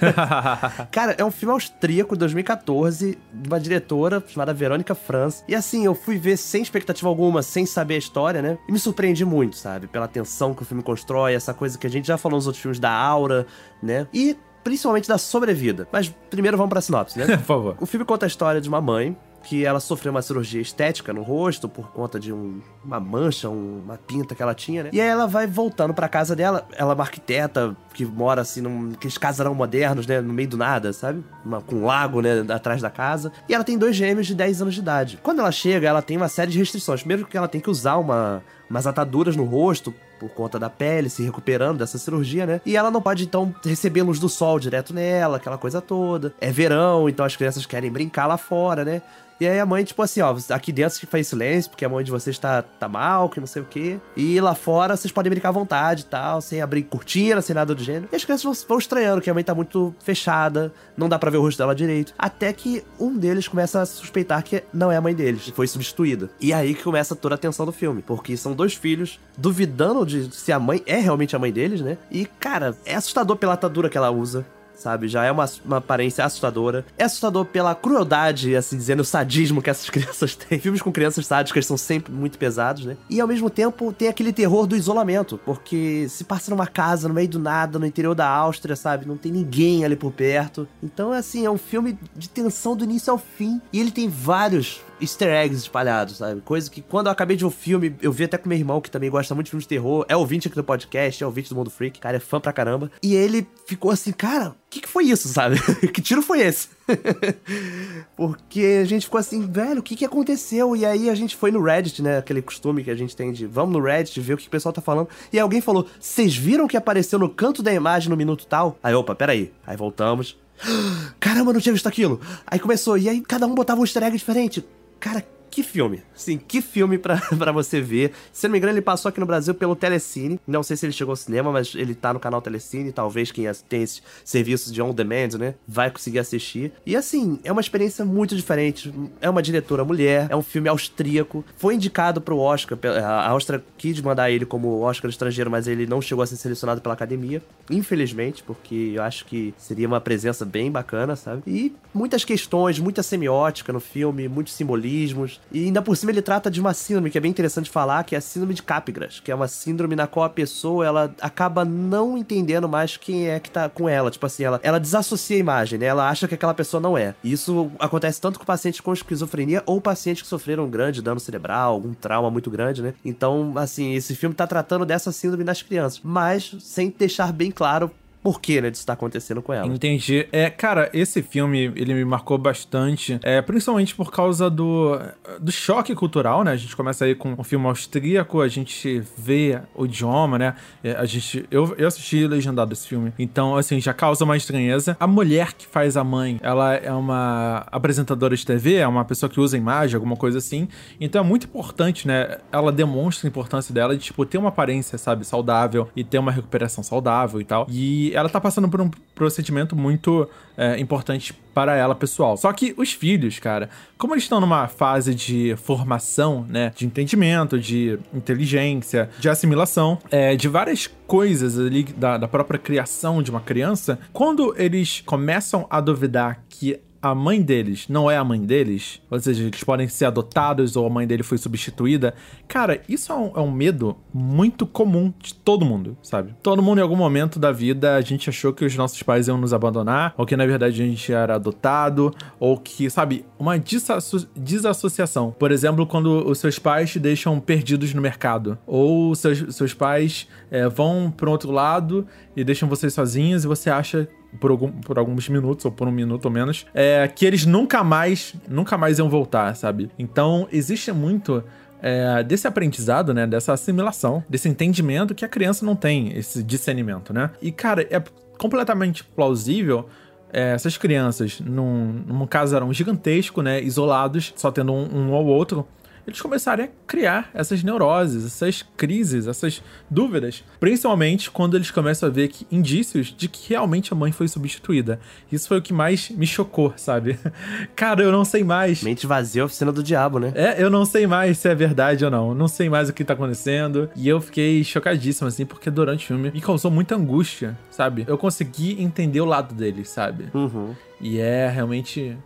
[0.90, 5.44] Cara, é um filme austríaco, 2014, de uma diretora chamada Verônica Franz.
[5.46, 8.56] E assim, eu fui ver sem expectativa alguma, sem saber a história, né?
[8.66, 9.86] E me surpreendi muito, sabe?
[9.86, 12.62] Pela tensão que o filme constrói, essa coisa que a gente já falou nos outros
[12.62, 13.46] filmes da aura,
[13.82, 14.06] né?
[14.14, 15.86] E principalmente da sobrevida.
[15.92, 17.26] Mas primeiro vamos pra sinopse, né?
[17.36, 17.76] Por favor.
[17.78, 19.14] O filme conta a história de uma mãe
[19.44, 23.82] que ela sofreu uma cirurgia estética no rosto por conta de um, uma mancha, um,
[23.84, 24.90] uma pinta que ela tinha, né?
[24.92, 28.60] E aí ela vai voltando pra casa dela, ela é uma arquiteta que mora assim,
[28.60, 30.20] num, aqueles casarão modernos, né?
[30.20, 31.22] No meio do nada, sabe?
[31.44, 32.44] Uma, com um lago, né?
[32.48, 33.30] Atrás da casa.
[33.48, 35.18] E ela tem dois gêmeos de 10 anos de idade.
[35.22, 37.00] Quando ela chega, ela tem uma série de restrições.
[37.00, 41.10] Primeiro que ela tem que usar uma, umas ataduras no rosto por conta da pele,
[41.10, 42.60] se recuperando dessa cirurgia, né?
[42.64, 46.32] E ela não pode, então, receber luz do sol direto nela, aquela coisa toda.
[46.40, 49.02] É verão, então as crianças querem brincar lá fora, né?
[49.40, 52.04] E aí a mãe, tipo assim, ó, aqui dentro você faz silêncio, porque a mãe
[52.04, 53.98] de vocês tá, tá mal, que não sei o quê.
[54.16, 57.74] E lá fora vocês podem brincar à vontade e tal, sem abrir cortina, sem nada
[57.74, 58.08] do gênero.
[58.12, 61.30] E as crianças vão, vão estranhando que a mãe tá muito fechada, não dá para
[61.30, 62.14] ver o rosto dela direito.
[62.18, 66.30] Até que um deles começa a suspeitar que não é a mãe deles, foi substituída.
[66.40, 70.34] E aí que começa toda a tensão do filme, porque são dois filhos duvidando de
[70.34, 71.98] se a mãe é realmente a mãe deles, né?
[72.10, 75.08] E, cara, é assustador pela atadura que ela usa sabe?
[75.08, 76.84] Já é uma, uma aparência assustadora.
[76.98, 80.58] É assustador pela crueldade, assim dizendo, o sadismo que essas crianças têm.
[80.58, 82.96] Filmes com crianças sádicas são sempre muito pesados, né?
[83.08, 87.14] E ao mesmo tempo tem aquele terror do isolamento, porque se passa numa casa no
[87.14, 89.06] meio do nada, no interior da Áustria, sabe?
[89.06, 90.68] Não tem ninguém ali por perto.
[90.82, 93.60] Então, assim, é um filme de tensão do início ao fim.
[93.72, 96.40] E ele tem vários easter eggs espalhados, sabe?
[96.40, 98.80] Coisa que quando eu acabei de ver o filme, eu vi até com meu irmão,
[98.80, 101.48] que também gosta muito de filmes de terror, é ouvinte aqui do podcast, é ouvinte
[101.48, 102.90] do Mundo Freak, cara, é fã pra caramba.
[103.02, 105.60] E ele ficou assim, cara, o que, que foi isso, sabe?
[105.92, 106.68] que tiro foi esse?
[108.16, 110.76] Porque a gente ficou assim, velho, o que que aconteceu?
[110.76, 112.18] E aí a gente foi no Reddit, né?
[112.18, 114.72] Aquele costume que a gente tem de vamos no Reddit ver o que o pessoal
[114.72, 115.08] tá falando.
[115.32, 118.78] E alguém falou: vocês viram que apareceu no canto da imagem no minuto tal?
[118.82, 119.52] Aí, opa, peraí.
[119.66, 120.36] Aí voltamos.
[121.20, 122.20] Caramba, não tinha visto aquilo.
[122.46, 124.64] Aí começou, e aí cada um botava um easter egg diferente.
[125.04, 125.22] Cara,
[125.54, 126.02] que filme.
[126.16, 127.20] Sim, que filme pra
[127.54, 128.10] você ver.
[128.32, 130.40] Se não me engano, ele passou aqui no Brasil pelo Telecine.
[130.44, 132.90] Não sei se ele chegou ao cinema, mas ele tá no canal Telecine.
[132.90, 136.72] Talvez quem tem esses serviços de on-demand, né, vai conseguir assistir.
[136.84, 138.92] E assim, é uma experiência muito diferente.
[139.20, 141.44] É uma diretora mulher, é um filme austríaco.
[141.56, 142.76] Foi indicado pro Oscar.
[143.04, 146.80] A Áustria quis mandar ele como Oscar estrangeiro, mas ele não chegou a ser selecionado
[146.80, 147.40] pela academia.
[147.70, 151.42] Infelizmente, porque eu acho que seria uma presença bem bacana, sabe?
[151.46, 155.43] E muitas questões, muita semiótica no filme, muitos simbolismos.
[155.52, 158.14] E ainda por cima ele trata de uma síndrome que é bem interessante falar, que
[158.14, 161.64] é a síndrome de Capgras, que é uma síndrome na qual a pessoa ela acaba
[161.64, 164.10] não entendendo mais quem é que tá com ela.
[164.10, 165.86] Tipo assim, ela, ela desassocia a imagem, né?
[165.86, 167.14] Ela acha que aquela pessoa não é.
[167.22, 171.20] E isso acontece tanto com pacientes com esquizofrenia ou pacientes que sofreram um grande dano
[171.20, 172.94] cerebral, algum trauma muito grande, né?
[173.04, 177.90] Então, assim, esse filme tá tratando dessa síndrome nas crianças, mas sem deixar bem claro
[178.24, 179.66] porquê, né, disso tá acontecendo com ela.
[179.66, 180.26] Entendi.
[180.32, 184.98] É, cara, esse filme, ele me marcou bastante, é, principalmente por causa do,
[185.38, 186.52] do choque cultural, né?
[186.52, 190.54] A gente começa aí com um filme austríaco, a gente vê o idioma, né?
[190.82, 194.96] É, a gente, eu, eu assisti legendado esse filme, então, assim, já causa uma estranheza.
[194.98, 199.28] A mulher que faz a mãe, ela é uma apresentadora de TV, é uma pessoa
[199.28, 200.66] que usa imagem, alguma coisa assim,
[200.98, 202.38] então é muito importante, né?
[202.50, 206.32] Ela demonstra a importância dela de, tipo, ter uma aparência, sabe, saudável e ter uma
[206.32, 207.66] recuperação saudável e tal.
[207.68, 212.36] E ela tá passando por um procedimento muito é, importante para ela pessoal.
[212.36, 217.58] Só que os filhos, cara, como eles estão numa fase de formação, né, de entendimento,
[217.58, 223.40] de inteligência, de assimilação, é, de várias coisas ali da, da própria criação de uma
[223.40, 229.02] criança, quando eles começam a duvidar que a mãe deles não é a mãe deles,
[229.10, 232.14] ou seja, eles podem ser adotados ou a mãe dele foi substituída,
[232.48, 236.34] cara, isso é um, é um, medo muito comum de todo mundo, sabe?
[236.42, 239.36] Todo mundo em algum momento da vida a gente achou que os nossos pais iam
[239.36, 244.26] nos abandonar, ou que na verdade a gente era adotado, ou que, sabe, uma desasso
[244.34, 245.30] desassociação.
[245.38, 250.26] Por exemplo, quando os seus pais te deixam perdidos no mercado, ou seus, seus pais
[250.50, 254.08] é, vão para outro lado e deixam vocês sozinhos e você acha
[254.40, 257.82] por, algum, por alguns minutos, ou por um minuto ou menos, é, que eles nunca
[257.84, 259.90] mais, nunca mais iam voltar, sabe?
[259.98, 261.42] Então, existe muito
[261.80, 263.26] é, desse aprendizado, né?
[263.26, 267.30] Dessa assimilação, desse entendimento que a criança não tem, esse discernimento, né?
[267.42, 268.02] E, cara, é
[268.38, 269.88] completamente plausível
[270.32, 273.62] é, essas crianças, num, num casarão gigantesco, né?
[273.62, 275.66] Isolados, só tendo um, um ou outro,
[276.06, 280.44] eles começarem a criar essas neuroses, essas crises, essas dúvidas.
[280.60, 285.00] Principalmente quando eles começam a ver que, indícios de que realmente a mãe foi substituída.
[285.30, 287.18] Isso foi o que mais me chocou, sabe?
[287.74, 288.82] Cara, eu não sei mais.
[288.82, 290.32] Mente vazia, oficina do diabo, né?
[290.34, 292.34] É, eu não sei mais se é verdade ou não.
[292.34, 293.88] Não sei mais o que tá acontecendo.
[293.96, 298.04] E eu fiquei chocadíssimo, assim, porque durante o filme me causou muita angústia, sabe?
[298.06, 300.28] Eu consegui entender o lado deles, sabe?
[300.34, 300.74] Uhum.
[301.00, 302.16] E é realmente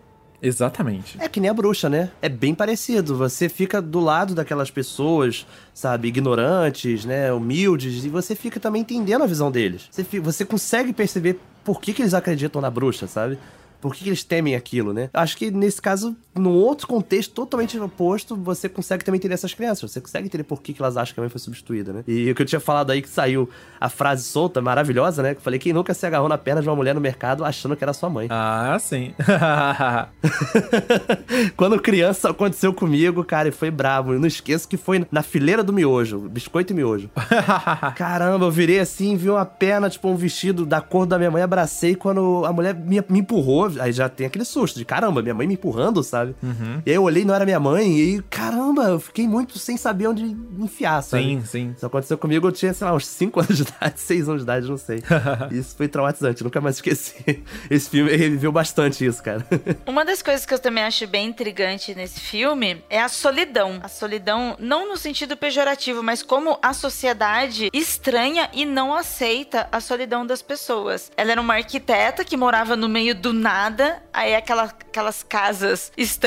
[0.40, 1.16] Exatamente.
[1.20, 2.10] É que nem a bruxa, né?
[2.22, 3.16] É bem parecido.
[3.16, 9.22] Você fica do lado daquelas pessoas, sabe, ignorantes, né, humildes, e você fica também entendendo
[9.22, 9.88] a visão deles.
[9.90, 13.38] Você, fica, você consegue perceber por que, que eles acreditam na bruxa, sabe?
[13.80, 15.08] Por que, que eles temem aquilo, né?
[15.14, 19.90] Acho que nesse caso, num outro contexto totalmente oposto, você consegue também entender essas crianças.
[19.90, 22.04] Você consegue entender por que, que elas acham que a mãe foi substituída, né?
[22.06, 23.48] E o que eu tinha falado aí que saiu
[23.80, 25.34] a frase solta, maravilhosa, né?
[25.34, 27.76] Que eu falei, quem nunca se agarrou na perna de uma mulher no mercado achando
[27.76, 28.28] que era sua mãe.
[28.30, 29.14] Ah, sim.
[31.56, 34.12] Quando criança aconteceu comigo, cara, e foi bravo.
[34.12, 37.10] Eu não esqueço que foi na fileira do miojo, biscoito e miojo.
[37.96, 41.42] Caramba, eu virei assim, vi uma perna, tipo um vestido da cor da minha mãe,
[41.42, 45.34] abracei quando a mulher me, me empurrou aí já tem aquele susto de caramba, minha
[45.34, 46.27] mãe me empurrando, sabe?
[46.42, 46.82] Uhum.
[46.84, 50.08] E aí eu olhei não era minha mãe, e caramba, eu fiquei muito sem saber
[50.08, 50.24] onde
[50.58, 51.22] enfiar, sabe?
[51.22, 51.74] Sim, sim.
[51.76, 54.44] Isso aconteceu comigo, eu tinha, sei lá, uns 5 anos de idade, 6 anos de
[54.44, 55.02] idade, não sei.
[55.52, 57.44] isso foi traumatizante, nunca mais esqueci.
[57.70, 59.46] Esse filme reviveu bastante isso, cara.
[59.86, 63.78] Uma das coisas que eu também acho bem intrigante nesse filme é a solidão.
[63.82, 69.80] A solidão, não no sentido pejorativo, mas como a sociedade estranha e não aceita a
[69.80, 71.10] solidão das pessoas.
[71.16, 75.92] Ela era uma arquiteta que morava no meio do nada nada, aí aquela, aquelas casas
[75.96, 76.17] estranhas,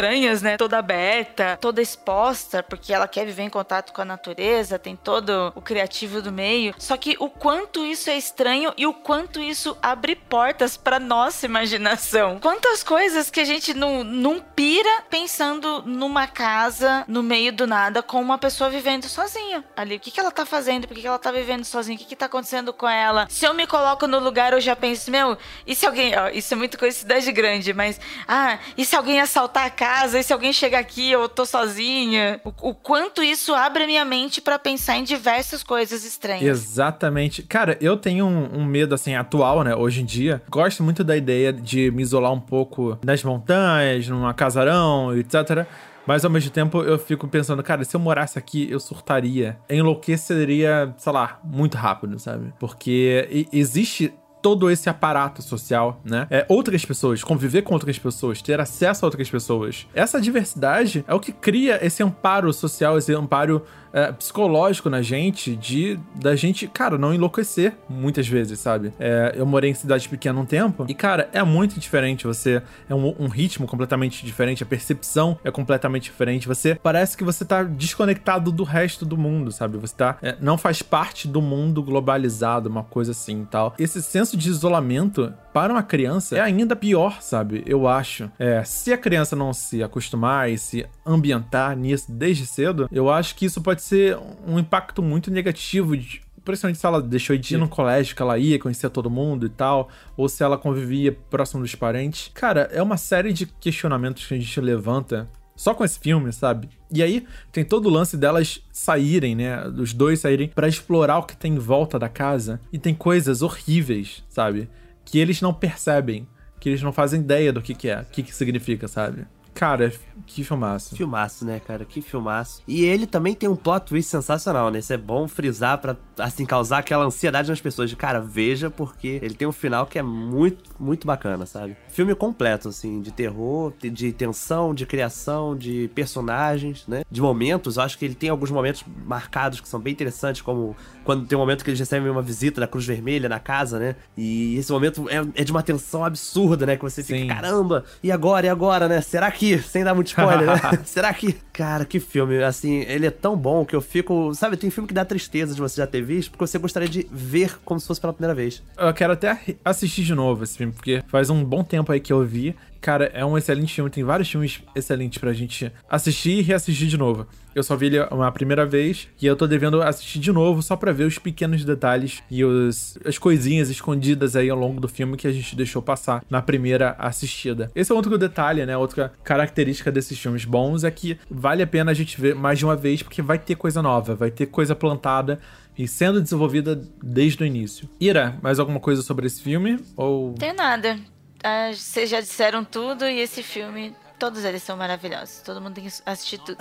[0.41, 0.57] né?
[0.57, 5.51] Toda aberta, toda exposta, porque ela quer viver em contato com a natureza, tem todo
[5.55, 6.73] o criativo do meio.
[6.77, 11.45] Só que o quanto isso é estranho e o quanto isso abre portas para nossa
[11.45, 12.39] imaginação.
[12.39, 18.03] Quantas coisas que a gente não, não pira pensando numa casa no meio do nada
[18.03, 19.95] com uma pessoa vivendo sozinha ali.
[19.95, 20.87] O que, que ela tá fazendo?
[20.87, 21.95] Por que, que ela tá vivendo sozinha?
[21.95, 23.27] O que, que tá acontecendo com ela?
[23.29, 26.17] Se eu me coloco no lugar, eu já penso, meu, e se alguém.
[26.17, 27.99] Ó, isso é muito cidade grande, mas.
[28.27, 30.19] Ah, e se alguém assaltar casa?
[30.19, 32.39] E se alguém chegar aqui, eu tô sozinha?
[32.43, 36.43] O, o quanto isso abre a minha mente para pensar em diversas coisas estranhas.
[36.43, 37.43] Exatamente.
[37.43, 39.75] Cara, eu tenho um, um, medo, assim, atual, né?
[39.75, 40.41] Hoje em dia.
[40.49, 45.65] Gosto muito da ideia de me isolar um pouco nas montanhas, numa casarão, etc.
[46.05, 49.57] Mas ao mesmo tempo eu fico pensando, cara, se eu morasse aqui, eu surtaria.
[49.69, 52.53] Enlouqueceria, sei lá, muito rápido, sabe?
[52.59, 56.27] Porque existe todo esse aparato social, né?
[56.29, 59.87] É, outras pessoas, conviver com outras pessoas, ter acesso a outras pessoas.
[59.93, 63.63] Essa diversidade é o que cria esse amparo social, esse amparo
[63.93, 68.93] é, psicológico na gente de da gente, cara, não enlouquecer muitas vezes, sabe?
[68.99, 72.25] É, eu morei em cidade pequena um tempo e, cara, é muito diferente.
[72.25, 76.47] Você é um, um, ritmo completamente diferente, a percepção é completamente diferente.
[76.47, 79.77] Você parece que você tá desconectado do resto do mundo, sabe?
[79.77, 83.73] Você tá, é, não faz parte do mundo globalizado, uma coisa assim tal.
[83.77, 87.63] Esse senso de isolamento para uma criança é ainda pior, sabe?
[87.65, 88.29] Eu acho.
[88.39, 93.35] É, se a criança não se acostumar e se ambientar nisso desde cedo, eu acho
[93.35, 94.17] que isso pode ser
[94.47, 98.37] um impacto muito negativo de, principalmente se ela deixou de ir no colégio que ela
[98.37, 102.29] ia, conhecer todo mundo e tal, ou se ela convivia próximo dos parentes.
[102.33, 106.69] Cara, é uma série de questionamentos que a gente levanta só com esse filme, sabe?
[106.91, 109.69] E aí tem todo o lance delas saírem, né?
[109.69, 113.41] Dos dois saírem para explorar o que tem em volta da casa e tem coisas
[113.41, 114.69] horríveis, sabe?
[115.03, 116.27] Que eles não percebem,
[116.59, 119.25] que eles não fazem ideia do que, que é, o que, que significa, sabe?
[119.61, 119.93] Cara,
[120.25, 120.95] que filmaço.
[120.95, 121.85] Filmaço, né, cara?
[121.85, 122.63] Que filmaço.
[122.67, 124.79] E ele também tem um plot twist sensacional, né?
[124.79, 129.19] Isso é bom frisar pra, assim, causar aquela ansiedade nas pessoas de, cara, veja, porque
[129.21, 131.77] ele tem um final que é muito, muito bacana, sabe?
[131.89, 137.03] Filme completo, assim, de terror, de tensão, de criação, de personagens, né?
[137.11, 137.77] De momentos.
[137.77, 141.37] Eu acho que ele tem alguns momentos marcados que são bem interessantes, como quando tem
[141.37, 143.95] um momento que eles recebem uma visita da Cruz Vermelha na casa, né?
[144.17, 146.75] E esse momento é, é de uma tensão absurda, né?
[146.77, 147.27] Que você fica, Sim.
[147.27, 149.01] caramba, e agora, e agora, né?
[149.01, 150.79] Será que, sem dar muito spoiler, né?
[150.85, 151.33] Será que.
[151.53, 152.43] Cara, que filme.
[152.43, 154.33] Assim, ele é tão bom que eu fico.
[154.33, 157.07] Sabe, tem filme que dá tristeza de você já ter visto, porque você gostaria de
[157.11, 158.63] ver como se fosse pela primeira vez.
[158.77, 162.11] Eu quero até assistir de novo esse filme, porque faz um bom tempo aí que
[162.11, 162.55] eu vi.
[162.81, 163.89] Cara, é um excelente filme.
[163.89, 167.27] Tem vários filmes excelentes pra gente assistir e reassistir de novo.
[167.53, 170.75] Eu só vi ele uma primeira vez e eu tô devendo assistir de novo só
[170.75, 175.17] pra ver os pequenos detalhes e os, as coisinhas escondidas aí ao longo do filme
[175.17, 177.69] que a gente deixou passar na primeira assistida.
[177.75, 178.75] Esse é outro detalhe, né?
[178.75, 182.65] Outra característica desses filmes bons é que vale a pena a gente ver mais de
[182.65, 185.39] uma vez porque vai ter coisa nova, vai ter coisa plantada
[185.77, 187.87] e sendo desenvolvida desde o início.
[187.99, 189.77] Ira, mais alguma coisa sobre esse filme?
[189.95, 190.33] Ou.
[190.33, 190.97] Tem nada.
[191.43, 195.41] Ah, vocês já disseram tudo e esse filme, todos eles são maravilhosos.
[195.41, 196.57] Todo mundo tem que assistir tudo.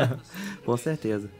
[0.64, 1.30] Com certeza.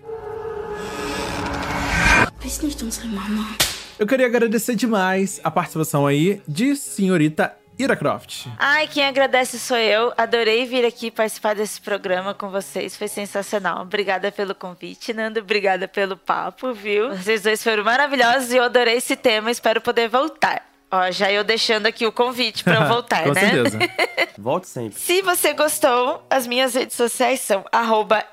[3.99, 8.47] Eu queria agradecer demais a participação aí de senhorita Ira Croft.
[8.59, 10.13] Ai, quem agradece sou eu.
[10.17, 12.97] Adorei vir aqui participar desse programa com vocês.
[12.97, 13.83] Foi sensacional.
[13.83, 15.41] Obrigada pelo convite, Nando.
[15.41, 17.11] Obrigada pelo papo, viu?
[17.17, 19.51] Vocês dois foram maravilhosos e eu adorei esse tema.
[19.51, 20.74] Espero poder voltar.
[20.95, 23.41] Ó, já eu deixando aqui o convite para eu voltar, Com né?
[23.41, 23.79] certeza.
[24.39, 24.99] Volte sempre.
[24.99, 27.65] Se você gostou, as minhas redes sociais são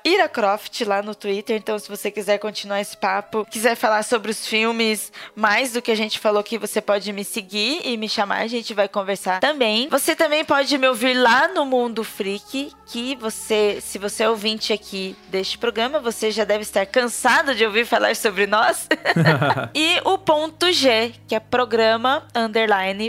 [0.04, 1.56] @iracroft lá no Twitter.
[1.56, 5.90] Então, se você quiser continuar esse papo, quiser falar sobre os filmes, mais do que
[5.90, 8.42] a gente falou aqui, você pode me seguir e me chamar.
[8.42, 9.88] A gente vai conversar também.
[9.88, 14.72] Você também pode me ouvir lá no Mundo Freak, que você, se você é ouvinte
[14.72, 18.88] aqui deste programa, você já deve estar cansado de ouvir falar sobre nós.
[19.74, 22.26] e o ponto G, que é programa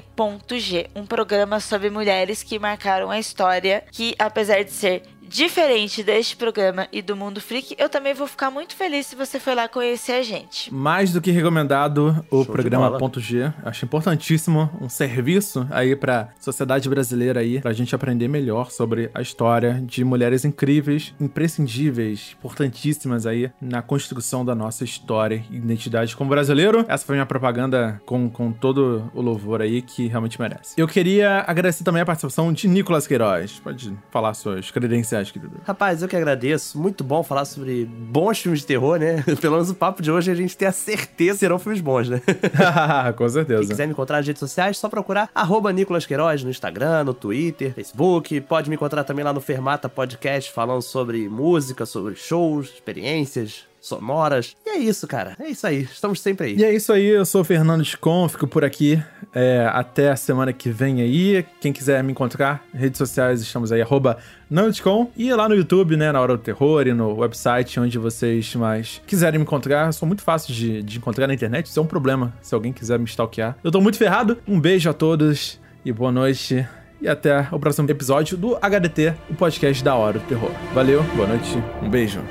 [0.02, 6.04] ponto G, um programa sobre mulheres que marcaram a história, que apesar de ser diferente
[6.04, 9.56] deste programa e do Mundo Freak, eu também vou ficar muito feliz se você for
[9.56, 10.74] lá conhecer a gente.
[10.74, 13.52] Mais do que recomendado o Show programa Ponto G.
[13.64, 19.22] Acho importantíssimo um serviço aí pra sociedade brasileira aí, pra gente aprender melhor sobre a
[19.22, 26.30] história de mulheres incríveis, imprescindíveis, importantíssimas aí na construção da nossa história e identidade como
[26.30, 26.86] brasileiro.
[26.88, 30.76] Essa foi minha propaganda com, com todo o louvor aí que realmente merece.
[30.78, 33.60] Eu queria agradecer também a participação de Nicolas Queiroz.
[33.60, 35.62] Pode falar suas credenciais você acha, querido?
[35.64, 36.78] Rapaz, eu que agradeço.
[36.80, 39.24] Muito bom falar sobre bons filmes de terror, né?
[39.40, 42.10] Pelo menos o papo de hoje a gente tem a certeza que serão filmes bons,
[42.10, 42.22] né?
[43.16, 43.60] Com certeza.
[43.60, 47.14] Quem quiser me encontrar nas redes sociais, só procurar arroba Nicolas Queiroz no Instagram, no
[47.14, 48.42] Twitter, Facebook.
[48.42, 54.56] Pode me encontrar também lá no Fermata Podcast falando sobre música, sobre shows, experiências, sonoras.
[54.66, 55.36] E é isso, cara.
[55.40, 55.82] É isso aí.
[55.82, 56.56] Estamos sempre aí.
[56.56, 59.02] E é isso aí, eu sou o Fernando Scon, fico por aqui
[59.34, 61.46] é, até a semana que vem aí.
[61.60, 64.18] Quem quiser me encontrar, redes sociais, estamos aí, arroba
[64.50, 65.12] Nandcom.
[65.18, 69.02] E lá no YouTube, né, na Hora do Terror e no website, onde vocês mais
[69.06, 69.92] quiserem me encontrar.
[69.92, 72.98] Sou muito fácil de, de encontrar na internet, isso é um problema, se alguém quiser
[72.98, 73.58] me stalkear.
[73.64, 76.66] Eu tô muito ferrado, um beijo a todos e boa noite.
[77.02, 80.52] E até o próximo episódio do HDT, o podcast da Hora do Terror.
[80.74, 82.22] Valeu, boa noite, um beijo.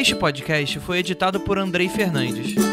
[0.00, 2.69] Este podcast foi editado por Andrei Fernandes.